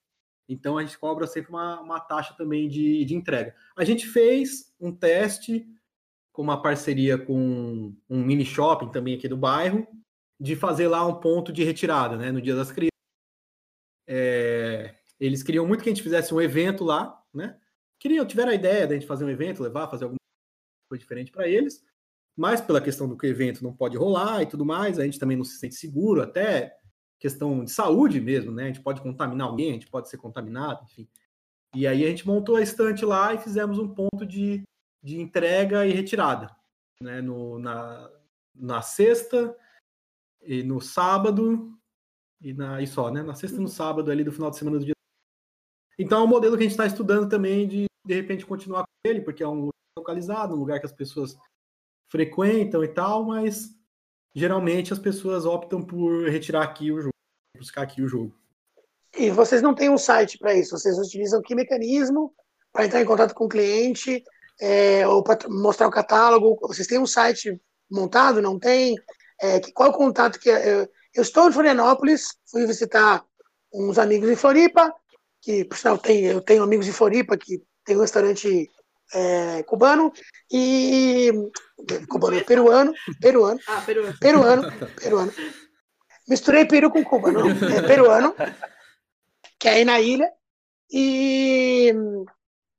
[0.50, 3.54] Então, a gente cobra sempre uma, uma taxa também de, de entrega.
[3.76, 5.64] A gente fez um teste
[6.32, 9.86] com uma parceria com um mini shopping também aqui do bairro,
[10.40, 12.90] de fazer lá um ponto de retirada, né, no Dia das Crianças.
[14.08, 17.56] É, eles queriam muito que a gente fizesse um evento lá, né?
[18.00, 20.18] Queriam, tiveram a ideia de a gente fazer um evento, levar, fazer alguma
[20.88, 21.84] coisa diferente para eles,
[22.36, 25.18] mas pela questão do que o evento não pode rolar e tudo mais, a gente
[25.18, 26.79] também não se sente seguro, até
[27.20, 28.64] questão de saúde mesmo, né?
[28.64, 31.08] A gente pode contaminar alguém, a gente pode ser contaminado, enfim.
[31.74, 34.64] E aí a gente montou a estante lá e fizemos um ponto de,
[35.00, 36.50] de entrega e retirada,
[37.00, 37.20] né?
[37.20, 38.10] No, na,
[38.54, 39.56] na sexta
[40.42, 41.78] e no sábado
[42.40, 43.22] e, na, e só, né?
[43.22, 44.94] Na sexta e no sábado ali do final de semana do dia
[45.98, 49.08] então é um modelo que a gente está estudando também de de repente continuar com
[49.10, 51.36] ele, porque é um lugar localizado, um lugar que as pessoas
[52.10, 53.70] frequentam e tal, mas
[54.34, 57.09] geralmente as pessoas optam por retirar aqui o jogo,
[57.60, 58.34] buscar aqui o jogo.
[59.16, 60.76] E vocês não têm um site para isso?
[60.76, 62.32] Vocês utilizam que mecanismo
[62.72, 64.24] para entrar em contato com o cliente
[64.60, 66.58] é, ou para mostrar o catálogo?
[66.62, 68.40] Vocês têm um site montado?
[68.40, 68.96] Não tem?
[69.40, 73.24] É, qual é o contato que eu, eu estou em Florianópolis, fui visitar
[73.72, 74.92] uns amigos em Floripa
[75.42, 78.70] que, por sinal, tem, eu tenho amigos em Floripa que tem um restaurante
[79.12, 80.12] é, cubano
[80.52, 81.32] e
[82.08, 84.18] cubano, peruano, peruano, Ah, peruano.
[84.20, 84.62] peruano,
[85.00, 85.32] peruano.
[86.30, 88.32] Misturei peru com Cuba, não, é peruano,
[89.58, 90.32] que é aí na ilha.
[90.88, 91.92] E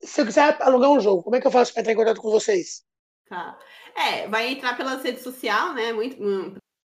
[0.02, 2.22] se eu quiser alugar um jogo, como é que eu faço para entrar em contato
[2.22, 2.84] com vocês?
[3.28, 3.60] Tá.
[3.94, 5.92] É, vai entrar pelas redes sociais, né?
[5.92, 6.56] Muito, hum,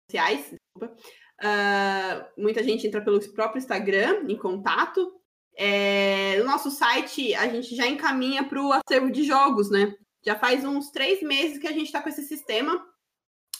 [0.09, 0.95] sociais, desculpa.
[1.41, 5.11] Ah, muita gente entra pelo próprio Instagram em contato.
[5.57, 9.93] É, no nosso site, a gente já encaminha para o acervo de jogos, né?
[10.25, 12.81] Já faz uns três meses que a gente está com esse sistema.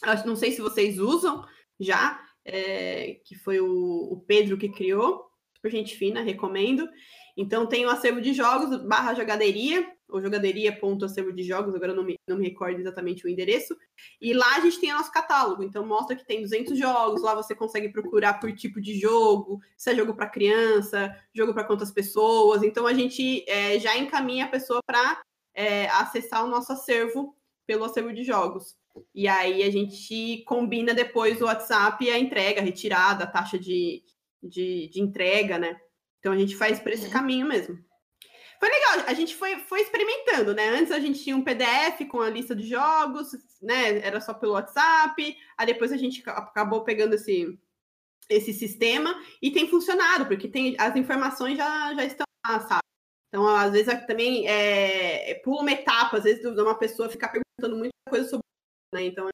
[0.02, 1.46] Acho, não sei se vocês usam
[1.80, 5.26] já, é, que foi o, o Pedro que criou.
[5.56, 6.88] Super gente fina, recomendo.
[7.36, 12.16] Então tem o acervo de jogos barra jogaderia, ou jogaderia.acervo de jogos, agora não me,
[12.28, 13.76] não me recordo exatamente o endereço.
[14.22, 17.56] E lá a gente tem nosso catálogo, então mostra que tem 200 jogos, lá você
[17.56, 22.64] consegue procurar por tipo de jogo, se é jogo para criança, jogo para quantas pessoas.
[22.64, 25.22] Então a gente é, já encaminha a pessoa para
[25.54, 27.36] é, acessar o nosso acervo
[27.66, 28.78] pelo acervo de jogos.
[29.14, 33.58] E aí a gente combina depois o WhatsApp e a entrega, a retirada, a taxa
[33.60, 34.04] de,
[34.42, 35.80] de, de entrega, né?
[36.20, 37.78] Então a gente faz por esse caminho mesmo.
[38.60, 40.70] Foi legal, a gente foi, foi experimentando, né?
[40.70, 43.32] Antes a gente tinha um PDF com a lista de jogos,
[43.62, 44.00] né?
[44.00, 47.60] Era só pelo WhatsApp, aí depois a gente acabou pegando esse,
[48.30, 52.82] esse sistema e tem funcionado, porque tem, as informações já, já estão lá, sabe?
[53.28, 57.78] Então, às vezes também é, pula uma etapa, às vezes, de uma pessoa ficar perguntando
[57.78, 58.45] muita coisa sobre
[58.96, 59.04] né?
[59.04, 59.30] Então,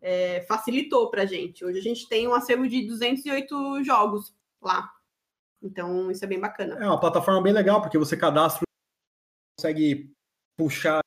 [0.00, 1.64] é, facilitou pra gente.
[1.64, 4.90] Hoje a gente tem um acervo de 208 jogos lá.
[5.62, 6.74] Então, isso é bem bacana.
[6.82, 8.62] É uma plataforma bem legal, porque você cadastra,
[9.58, 10.12] consegue
[10.56, 11.00] puxar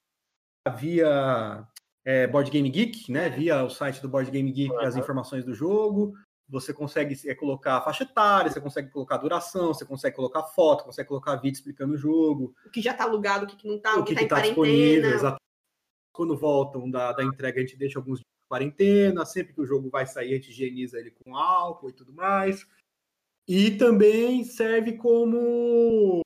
[0.77, 1.67] via
[2.05, 3.29] é, Board Game Geek, né?
[3.29, 6.13] Via o site do Board Game Geek as informações do jogo.
[6.47, 11.09] Você consegue é, colocar faixa etária, você consegue colocar duração, você consegue colocar foto, consegue
[11.09, 12.55] colocar vídeo explicando o jogo.
[12.65, 14.37] O que já tá alugado, o que, que não tá, o o que, que tá
[14.37, 15.01] está em disponível.
[15.01, 15.15] quarentena.
[15.15, 15.45] Exatamente.
[16.15, 19.25] Quando voltam da, da entrega, a gente deixa alguns de quarentena.
[19.25, 22.65] Sempre que o jogo vai sair, a gente higieniza ele com álcool e tudo mais.
[23.47, 26.21] E também serve como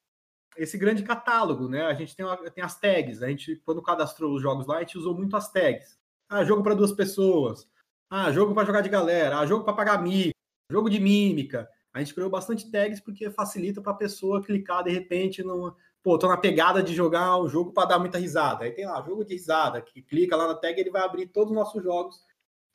[0.58, 1.84] esse grande catálogo, né?
[1.84, 3.24] A gente tem, tem as tags.
[3.24, 5.98] A gente, quando cadastrou os jogos lá, a gente usou muito as tags.
[6.30, 7.68] Ah, jogo para duas pessoas.
[8.10, 9.40] Ah, jogo para jogar de galera.
[9.40, 10.34] Ah, jogo para pagar mico.
[10.72, 11.70] Jogo de mímica.
[11.94, 15.76] A gente criou bastante tags porque facilita para a pessoa clicar de repente no.
[16.02, 18.64] Pô, tô na pegada de jogar um jogo para dar muita risada.
[18.64, 21.52] Aí tem lá, jogo de risada, que clica lá na tag ele vai abrir todos
[21.52, 22.24] os nossos jogos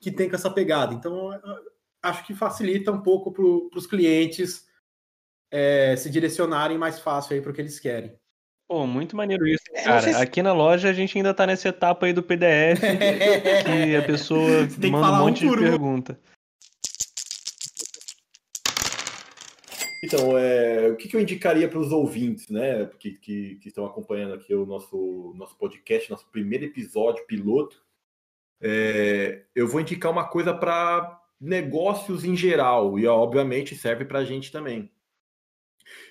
[0.00, 0.92] que tem com essa pegada.
[0.92, 1.30] Então,
[2.02, 4.66] acho que facilita um pouco para os clientes
[5.50, 8.14] é, se direcionarem mais fácil aí para o que eles querem.
[8.68, 10.00] Pô, muito maneiro isso, É, cara.
[10.12, 12.80] se- Aqui na loja a gente ainda tá nessa etapa aí do PDF,
[13.64, 16.02] que a pessoa Você tem que manda falar um um monte por de um.
[20.04, 23.86] Então, é, o que, que eu indicaria para os ouvintes, né, que, que, que estão
[23.86, 27.82] acompanhando aqui o nosso, nosso podcast, nosso primeiro episódio piloto?
[28.60, 34.24] É, eu vou indicar uma coisa para negócios em geral, e obviamente serve para a
[34.24, 34.90] gente também.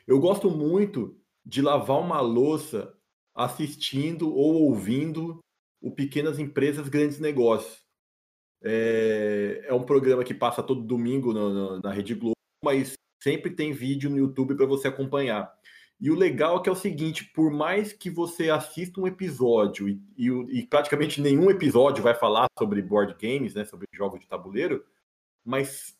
[0.05, 2.95] Eu gosto muito de lavar uma louça
[3.33, 5.39] assistindo ou ouvindo
[5.81, 7.81] o Pequenas Empresas, Grandes Negócios.
[8.63, 12.33] É, é um programa que passa todo domingo na, na- na Rede Globo,
[12.63, 12.93] mas
[13.23, 15.51] sempre tem vídeo no YouTube para você acompanhar.
[15.99, 19.87] E o legal é que é o seguinte: por mais que você assista um episódio
[19.87, 20.27] e, e
[20.59, 24.83] e praticamente nenhum episódio vai falar sobre board games, né, sobre jogos de tabuleiro,
[25.45, 25.97] mas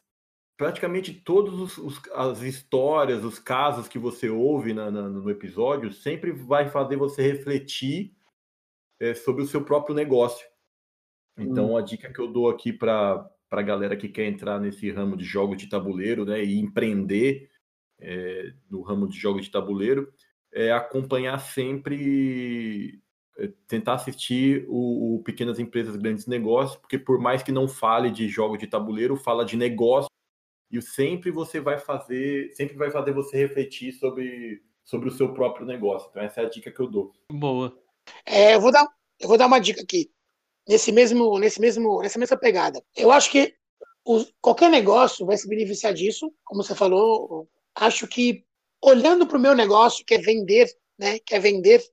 [0.57, 1.77] praticamente todas
[2.13, 7.21] as histórias, os casos que você ouve na- na- no episódio sempre vai fazer você
[7.21, 8.13] refletir
[8.99, 10.47] é, sobre o seu próprio negócio.
[11.37, 13.27] Então, a dica que eu dou aqui para
[13.61, 17.49] a galera que quer entrar nesse ramo de jogos de tabuleiro né, e empreender
[17.99, 20.11] é, no ramo de jogos de tabuleiro
[20.51, 23.01] é acompanhar sempre,
[23.37, 28.11] é, tentar assistir o, o Pequenas Empresas, Grandes Negócios, porque por mais que não fale
[28.11, 30.09] de jogo de tabuleiro, fala de negócio
[30.71, 35.65] e sempre você vai fazer, sempre vai fazer você refletir sobre, sobre o seu próprio
[35.65, 36.09] negócio.
[36.09, 37.13] Então, essa é a dica que eu dou.
[37.31, 37.77] Boa.
[38.25, 38.87] É, eu vou dar,
[39.19, 40.11] eu vou dar uma dica aqui.
[40.67, 42.83] Nesse mesmo, nesse mesmo, nessa mesma pegada.
[42.95, 43.53] Eu acho que
[44.05, 47.47] o- qualquer negócio vai se beneficiar disso, como você falou.
[47.75, 48.45] Acho que
[48.81, 51.19] olhando para o meu negócio, que é vender, né?
[51.19, 51.83] Que é vender,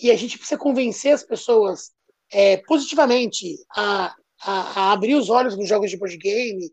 [0.00, 1.92] e a gente precisa convencer as pessoas
[2.32, 6.70] é, positivamente a, a, a abrir os olhos nos jogos de board game,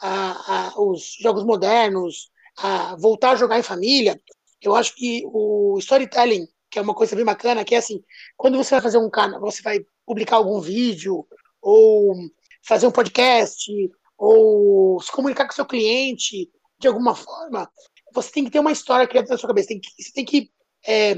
[0.00, 4.20] a, a, os jogos modernos, a voltar a jogar em família.
[4.60, 8.02] Eu acho que o storytelling, que é uma coisa bem bacana, que é assim,
[8.36, 11.26] quando você vai fazer um canal, você vai publicar algum vídeo,
[11.60, 12.14] ou
[12.62, 13.70] fazer um podcast,
[14.16, 17.70] ou se comunicar com seu cliente de alguma forma,
[18.12, 19.68] você tem que ter uma história criada na sua cabeça.
[19.68, 20.50] Tem que, você tem que
[20.86, 21.16] é,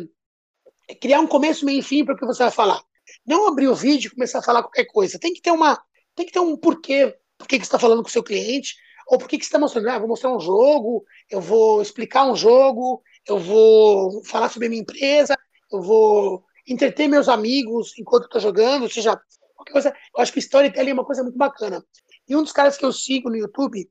[1.00, 2.82] criar um começo, meio e fim para o que você vai falar.
[3.26, 5.18] Não abrir o vídeo e começar a falar qualquer coisa.
[5.18, 5.80] Tem que ter uma,
[6.14, 8.74] tem que ter um porquê, por que você está falando com o seu cliente,
[9.06, 9.88] ou por que você está mostrando.
[9.88, 14.70] Ah, vou mostrar um jogo, eu vou explicar um jogo, eu vou falar sobre a
[14.70, 15.36] minha empresa,
[15.72, 19.18] eu vou entreter meus amigos enquanto estou jogando, ou seja,
[19.54, 19.94] qualquer coisa.
[20.14, 21.84] Eu acho que storytelling é uma coisa muito bacana.
[22.28, 23.84] E um dos caras que eu sigo no YouTube,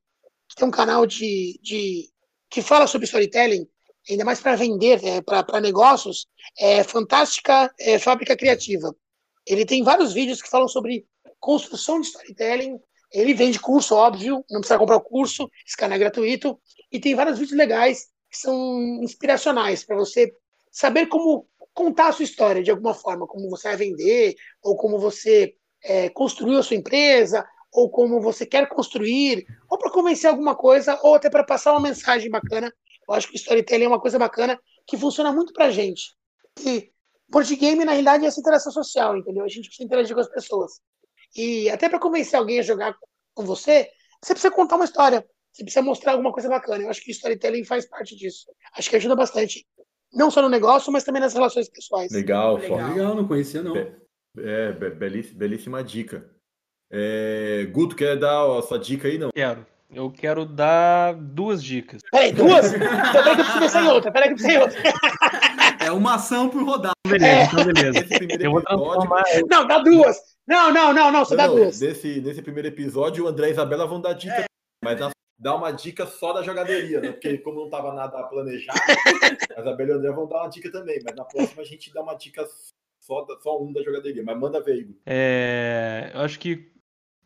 [0.47, 2.09] que tem um canal de, de
[2.49, 3.67] que fala sobre storytelling,
[4.09, 8.95] ainda mais para vender, é, para negócios, é Fantástica é, Fábrica Criativa.
[9.45, 11.05] Ele tem vários vídeos que falam sobre
[11.39, 12.79] construção de storytelling.
[13.11, 16.59] Ele vende curso, óbvio, não precisa comprar o curso, esse canal é gratuito.
[16.91, 20.31] E tem vários vídeos legais que são inspiracionais para você
[20.71, 21.47] saber como
[21.77, 25.53] contar a sua história de alguma forma, como você vai vender, ou como você
[25.83, 30.99] é, construiu a sua empresa, ou como você quer construir, ou para convencer alguma coisa,
[31.03, 32.73] ou até para passar uma mensagem bacana.
[33.07, 36.15] Eu acho que o storytelling é uma coisa bacana que funciona muito para gente.
[36.65, 36.91] E
[37.29, 39.45] board game, na realidade, é essa interação social, entendeu?
[39.45, 40.81] A gente precisa interagir com as pessoas.
[41.35, 42.95] E até para convencer alguém a jogar
[43.35, 43.87] com você,
[44.23, 45.23] você precisa contar uma história.
[45.53, 46.83] Você precisa mostrar alguma coisa bacana.
[46.83, 48.47] Eu acho que o storytelling faz parte disso.
[48.75, 49.67] Acho que ajuda bastante.
[50.17, 52.11] Não só no negócio, mas também nas relações pessoais.
[52.11, 53.75] Legal, legal, legal não conhecia não.
[53.75, 56.27] É, belíssima, belíssima dica.
[56.91, 59.29] É, Guto, quer dar a sua dica aí, não?
[59.31, 59.65] Quero.
[59.89, 62.01] Eu quero dar duas dicas.
[62.11, 62.73] Peraí, duas?
[62.73, 64.11] então peraí que eu preciso pensar em outra.
[64.11, 64.81] Peraí que eu preciso em outra.
[65.79, 66.93] É uma ação por rodada.
[67.07, 67.43] Beleza, é.
[67.45, 68.05] então beleza.
[68.39, 69.23] Eu vou transformar...
[69.49, 70.17] Não, dá duas.
[70.45, 71.79] Não, não, não, não, só dá duas.
[71.79, 74.45] Nesse, nesse primeiro episódio, o André e a Isabela vão dar dica, é.
[74.83, 74.99] mas
[75.37, 77.11] dá uma dica só da jogaderia, né?
[77.11, 78.79] Porque como não estava nada planejado,
[79.55, 82.01] a Isabela e André vão dar uma dica também, mas na próxima a gente dá
[82.01, 82.45] uma dica
[82.99, 84.95] só, só um da jogaderia, mas manda ver, Igor.
[85.05, 86.71] É, eu acho que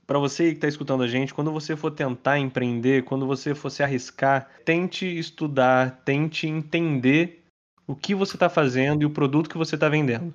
[0.06, 3.70] para você que está escutando a gente, quando você for tentar empreender, quando você for
[3.70, 7.46] se arriscar, tente estudar, tente entender
[7.88, 10.34] o que você está fazendo e o produto que você está vendendo.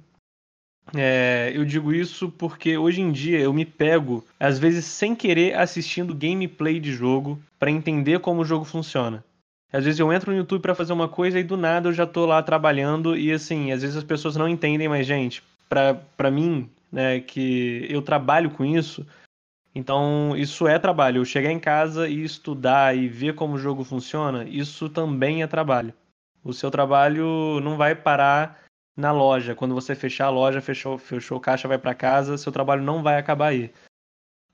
[0.94, 5.54] É, eu digo isso porque hoje em dia eu me pego, às vezes sem querer,
[5.56, 9.24] assistindo gameplay de jogo para entender como o jogo funciona.
[9.72, 12.06] Às vezes eu entro no YouTube para fazer uma coisa e do nada eu já
[12.06, 16.70] tô lá trabalhando e assim, às vezes as pessoas não entendem, mas gente, para mim,
[16.90, 19.04] né, que eu trabalho com isso,
[19.74, 21.18] então isso é trabalho.
[21.18, 25.46] Eu chegar em casa e estudar e ver como o jogo funciona, isso também é
[25.48, 25.92] trabalho.
[26.44, 28.65] O seu trabalho não vai parar
[28.96, 29.54] na loja.
[29.54, 33.18] Quando você fechar a loja, fechou, fechou caixa, vai para casa, seu trabalho não vai
[33.18, 33.70] acabar aí.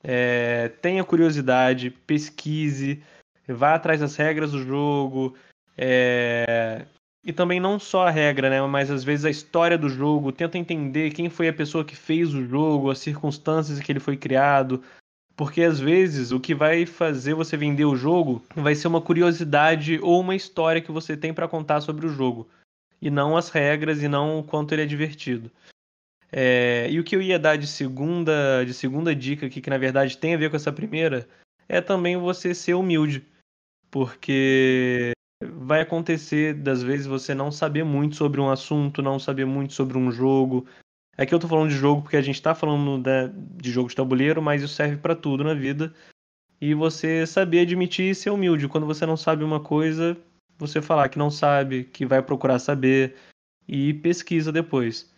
[0.03, 3.03] É, tenha curiosidade, pesquise,
[3.47, 5.37] vá atrás das regras do jogo.
[5.79, 6.85] É,
[7.25, 8.61] e também não só a regra, né?
[8.63, 10.33] Mas às vezes a história do jogo.
[10.33, 14.01] Tenta entender quem foi a pessoa que fez o jogo, as circunstâncias em que ele
[14.01, 14.83] foi criado.
[15.37, 19.99] Porque às vezes o que vai fazer você vender o jogo vai ser uma curiosidade
[20.03, 22.47] ou uma história que você tem para contar sobre o jogo
[23.03, 25.51] e não as regras e não o quanto ele é divertido.
[26.31, 29.77] É, e o que eu ia dar de segunda, de segunda dica aqui, que na
[29.77, 31.29] verdade tem a ver com essa primeira,
[31.69, 33.27] é também você ser humilde.
[33.91, 39.75] Porque vai acontecer, das vezes, você não saber muito sobre um assunto, não saber muito
[39.75, 40.65] sobre um jogo.
[41.19, 43.03] Aqui eu tô falando de jogo porque a gente tá falando
[43.61, 45.93] de jogo de tabuleiro, mas isso serve para tudo na vida.
[46.61, 48.69] E você saber admitir e ser humilde.
[48.69, 50.17] Quando você não sabe uma coisa,
[50.67, 53.17] você falar que não sabe, que vai procurar saber
[53.69, 55.13] e pesquisa depois.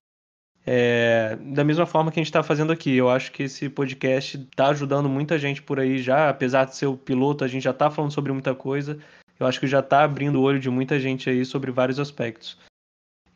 [0.66, 4.39] É, da mesma forma que a gente está fazendo aqui, eu acho que esse podcast
[4.39, 7.71] está ajudando muita gente por aí já, apesar de ser o piloto, a gente já
[7.71, 8.99] está falando sobre muita coisa.
[9.39, 12.59] Eu acho que já está abrindo o olho de muita gente aí sobre vários aspectos.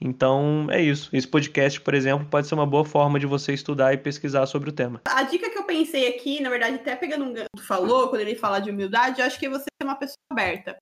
[0.00, 1.14] Então é isso.
[1.14, 4.70] Esse podcast, por exemplo, pode ser uma boa forma de você estudar e pesquisar sobre
[4.70, 5.02] o tema.
[5.06, 8.36] A dica que eu pensei aqui, na verdade, até pegando um gancho falou, quando ele
[8.36, 10.76] fala de humildade, eu acho que é você ser uma pessoa aberta.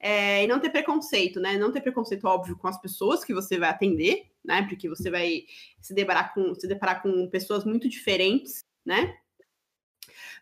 [0.00, 1.58] É, e não ter preconceito, né?
[1.58, 4.62] Não ter preconceito, óbvio, com as pessoas que você vai atender, né?
[4.68, 5.42] Porque você vai
[5.80, 9.16] se deparar com, se deparar com pessoas muito diferentes, né?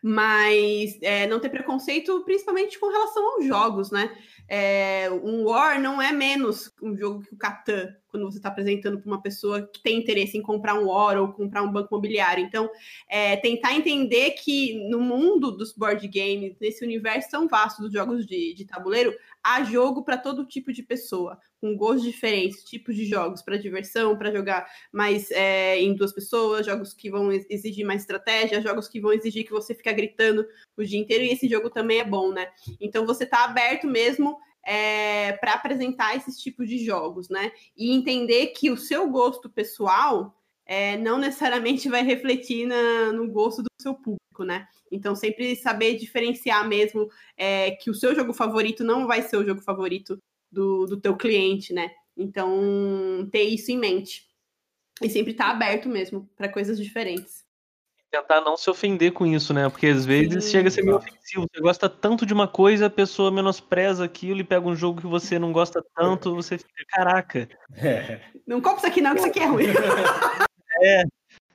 [0.01, 4.15] Mas é, não ter preconceito, principalmente com relação aos jogos, né?
[4.49, 8.97] É, um War não é menos um jogo que o Catan, quando você está apresentando
[8.97, 12.45] para uma pessoa que tem interesse em comprar um War ou comprar um banco imobiliário.
[12.45, 12.69] Então,
[13.09, 18.25] é, tentar entender que no mundo dos board games, nesse universo tão vasto dos jogos
[18.25, 19.13] de, de tabuleiro,
[19.43, 24.17] há jogo para todo tipo de pessoa, com gostos diferentes, tipos de jogos para diversão,
[24.17, 28.99] para jogar mais é, em duas pessoas, jogos que vão exigir mais estratégia, jogos que
[28.99, 32.31] vão exigir que você fique gritando o dia inteiro, e esse jogo também é bom,
[32.31, 32.49] né?
[32.79, 37.51] Então você está aberto mesmo é, para apresentar esses tipos de jogos, né?
[37.75, 40.35] E entender que o seu gosto pessoal
[40.65, 44.67] é, não necessariamente vai refletir na, no gosto do seu público, né?
[44.91, 49.45] Então, sempre saber diferenciar mesmo é, que o seu jogo favorito não vai ser o
[49.45, 50.19] jogo favorito
[50.51, 51.91] do, do teu cliente, né?
[52.15, 54.27] Então, ter isso em mente.
[55.01, 57.45] E sempre tá aberto mesmo para coisas diferentes.
[58.09, 59.69] Tentar não se ofender com isso, né?
[59.69, 60.51] Porque às vezes Sim.
[60.51, 61.45] chega a ser meio ofensivo.
[61.51, 65.07] Você gosta tanto de uma coisa, a pessoa menospreza aquilo e pega um jogo que
[65.07, 68.21] você não gosta tanto, você fica, caraca, É.
[68.47, 69.65] Não compra isso aqui não, que isso aqui é ruim.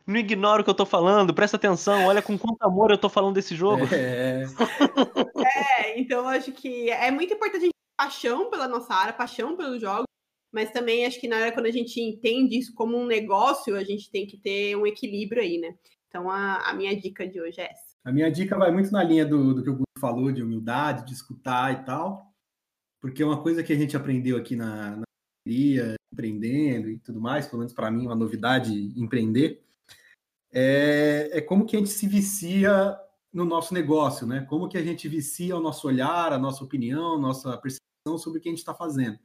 [0.07, 3.09] não ignora o que eu tô falando, presta atenção, olha com quanto amor eu tô
[3.09, 3.87] falando desse jogo.
[3.93, 4.45] É,
[5.81, 7.72] É, então eu acho que é muito importante a gente
[8.03, 10.07] paixão pela nossa área, paixão pelos jogos,
[10.53, 13.85] mas também acho que na hora quando a gente entende isso como um negócio, a
[13.85, 15.77] gente tem que ter um equilíbrio aí, né?
[16.09, 17.93] Então a, a minha dica de hoje é essa.
[18.05, 21.07] A minha dica vai muito na linha do, do que o Guto falou, de humildade,
[21.07, 22.27] de escutar e tal,
[23.01, 25.03] porque uma coisa que a gente aprendeu aqui na, na
[25.47, 29.63] engenharia, empreendendo e tudo mais, pelo menos para mim, uma novidade empreender,
[30.53, 32.99] é, é como que a gente se vicia
[33.33, 34.45] no nosso negócio, né?
[34.51, 38.43] Como que a gente vicia o nosso olhar, a nossa opinião, nossa percepção sobre o
[38.43, 39.19] que a gente está fazendo.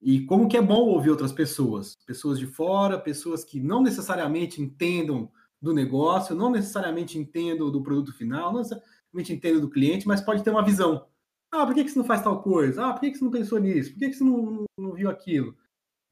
[0.00, 4.60] E como que é bom ouvir outras pessoas, pessoas de fora, pessoas que não necessariamente
[4.60, 5.30] entendam
[5.60, 10.42] do negócio, não necessariamente entendo do produto final, não necessariamente entendo do cliente, mas pode
[10.42, 11.06] ter uma visão.
[11.52, 12.84] Ah, por que, que você não faz tal coisa?
[12.84, 13.92] Ah, por que, que você não pensou nisso?
[13.92, 15.56] Por que, que você não, não, não viu aquilo?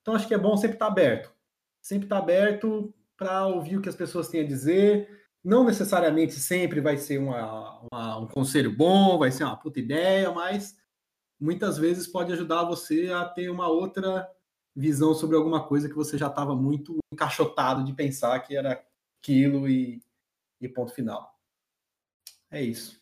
[0.00, 1.32] Então, acho que é bom sempre estar aberto.
[1.82, 5.08] Sempre estar aberto para ouvir o que as pessoas têm a dizer.
[5.42, 10.30] Não necessariamente sempre vai ser uma, uma, um conselho bom, vai ser uma puta ideia,
[10.30, 10.79] mas
[11.40, 14.28] muitas vezes pode ajudar você a ter uma outra
[14.76, 18.82] visão sobre alguma coisa que você já estava muito encaixotado de pensar que era
[19.20, 20.00] aquilo e,
[20.60, 21.34] e ponto final.
[22.50, 23.00] É isso.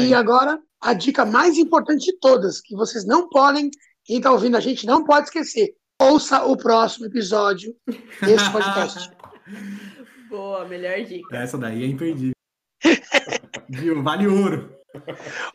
[0.00, 0.10] Bem.
[0.10, 3.70] E agora, a dica mais importante de todas, que vocês não podem,
[4.04, 5.76] quem está ouvindo a gente não pode esquecer.
[6.00, 7.74] Ouça o próximo episódio
[8.20, 9.10] desse podcast.
[10.28, 11.36] Boa, melhor dica.
[11.36, 12.34] Essa daí é imperdível.
[13.70, 14.02] Viu?
[14.02, 14.73] Vale ouro.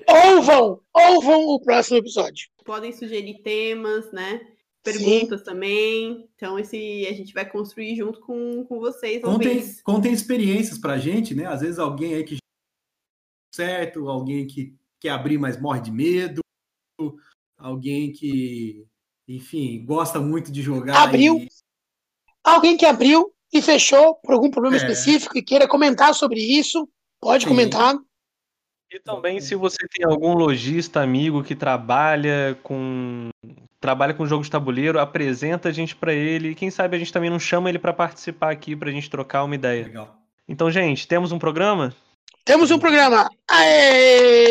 [0.07, 2.49] Ouvam, ouvam o próximo episódio.
[2.65, 4.41] Podem sugerir temas, né?
[4.83, 6.29] Perguntas também.
[6.35, 9.21] Então, esse a gente vai construir junto com, com vocês.
[9.21, 11.45] Contem, contem experiências pra gente, né?
[11.45, 12.37] Às vezes alguém aí que
[13.53, 16.41] certo, alguém que quer abrir, mas morre de medo,
[17.57, 18.85] alguém que,
[19.27, 21.01] enfim, gosta muito de jogar.
[21.03, 21.39] Abriu.
[21.39, 21.49] e-
[22.41, 24.79] Alguém que abriu e fechou por algum problema É.
[24.79, 26.87] específico e queira comentar sobre isso,
[27.19, 27.49] pode Sim.
[27.49, 27.95] comentar.
[28.91, 33.29] E também se você tem algum lojista amigo que trabalha com
[33.79, 37.13] trabalha com jogo de tabuleiro, apresenta a gente pra ele e quem sabe a gente
[37.13, 39.85] também não chama ele pra participar aqui pra gente trocar uma ideia.
[39.85, 40.17] Legal.
[40.47, 41.93] Então, gente, temos um programa?
[42.43, 43.29] Temos um programa.
[43.47, 44.47] Aê!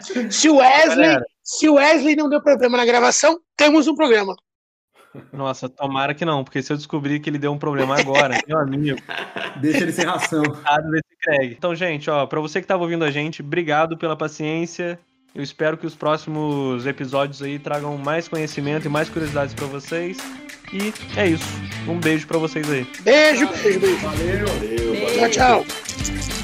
[0.30, 1.24] se o Wesley, Galera.
[1.42, 4.36] se o Wesley não deu problema na gravação, temos um programa.
[5.32, 8.58] Nossa, tomara que não, porque se eu descobrir que ele deu um problema agora, meu
[8.58, 9.00] amigo,
[9.60, 10.42] Deixa ele sem ração.
[11.20, 11.52] Craig.
[11.56, 14.98] Então, gente, ó, pra você que tava ouvindo a gente, obrigado pela paciência.
[15.34, 20.18] Eu espero que os próximos episódios aí tragam mais conhecimento e mais curiosidades pra vocês.
[20.72, 21.44] E é isso.
[21.86, 22.86] Um beijo pra vocês aí.
[23.02, 23.96] Beijo, beijo, beijo.
[23.98, 24.46] Valeu.
[24.46, 24.84] Valeu, Beijo.
[24.86, 25.30] valeu.
[25.30, 26.39] Tchau, tchau.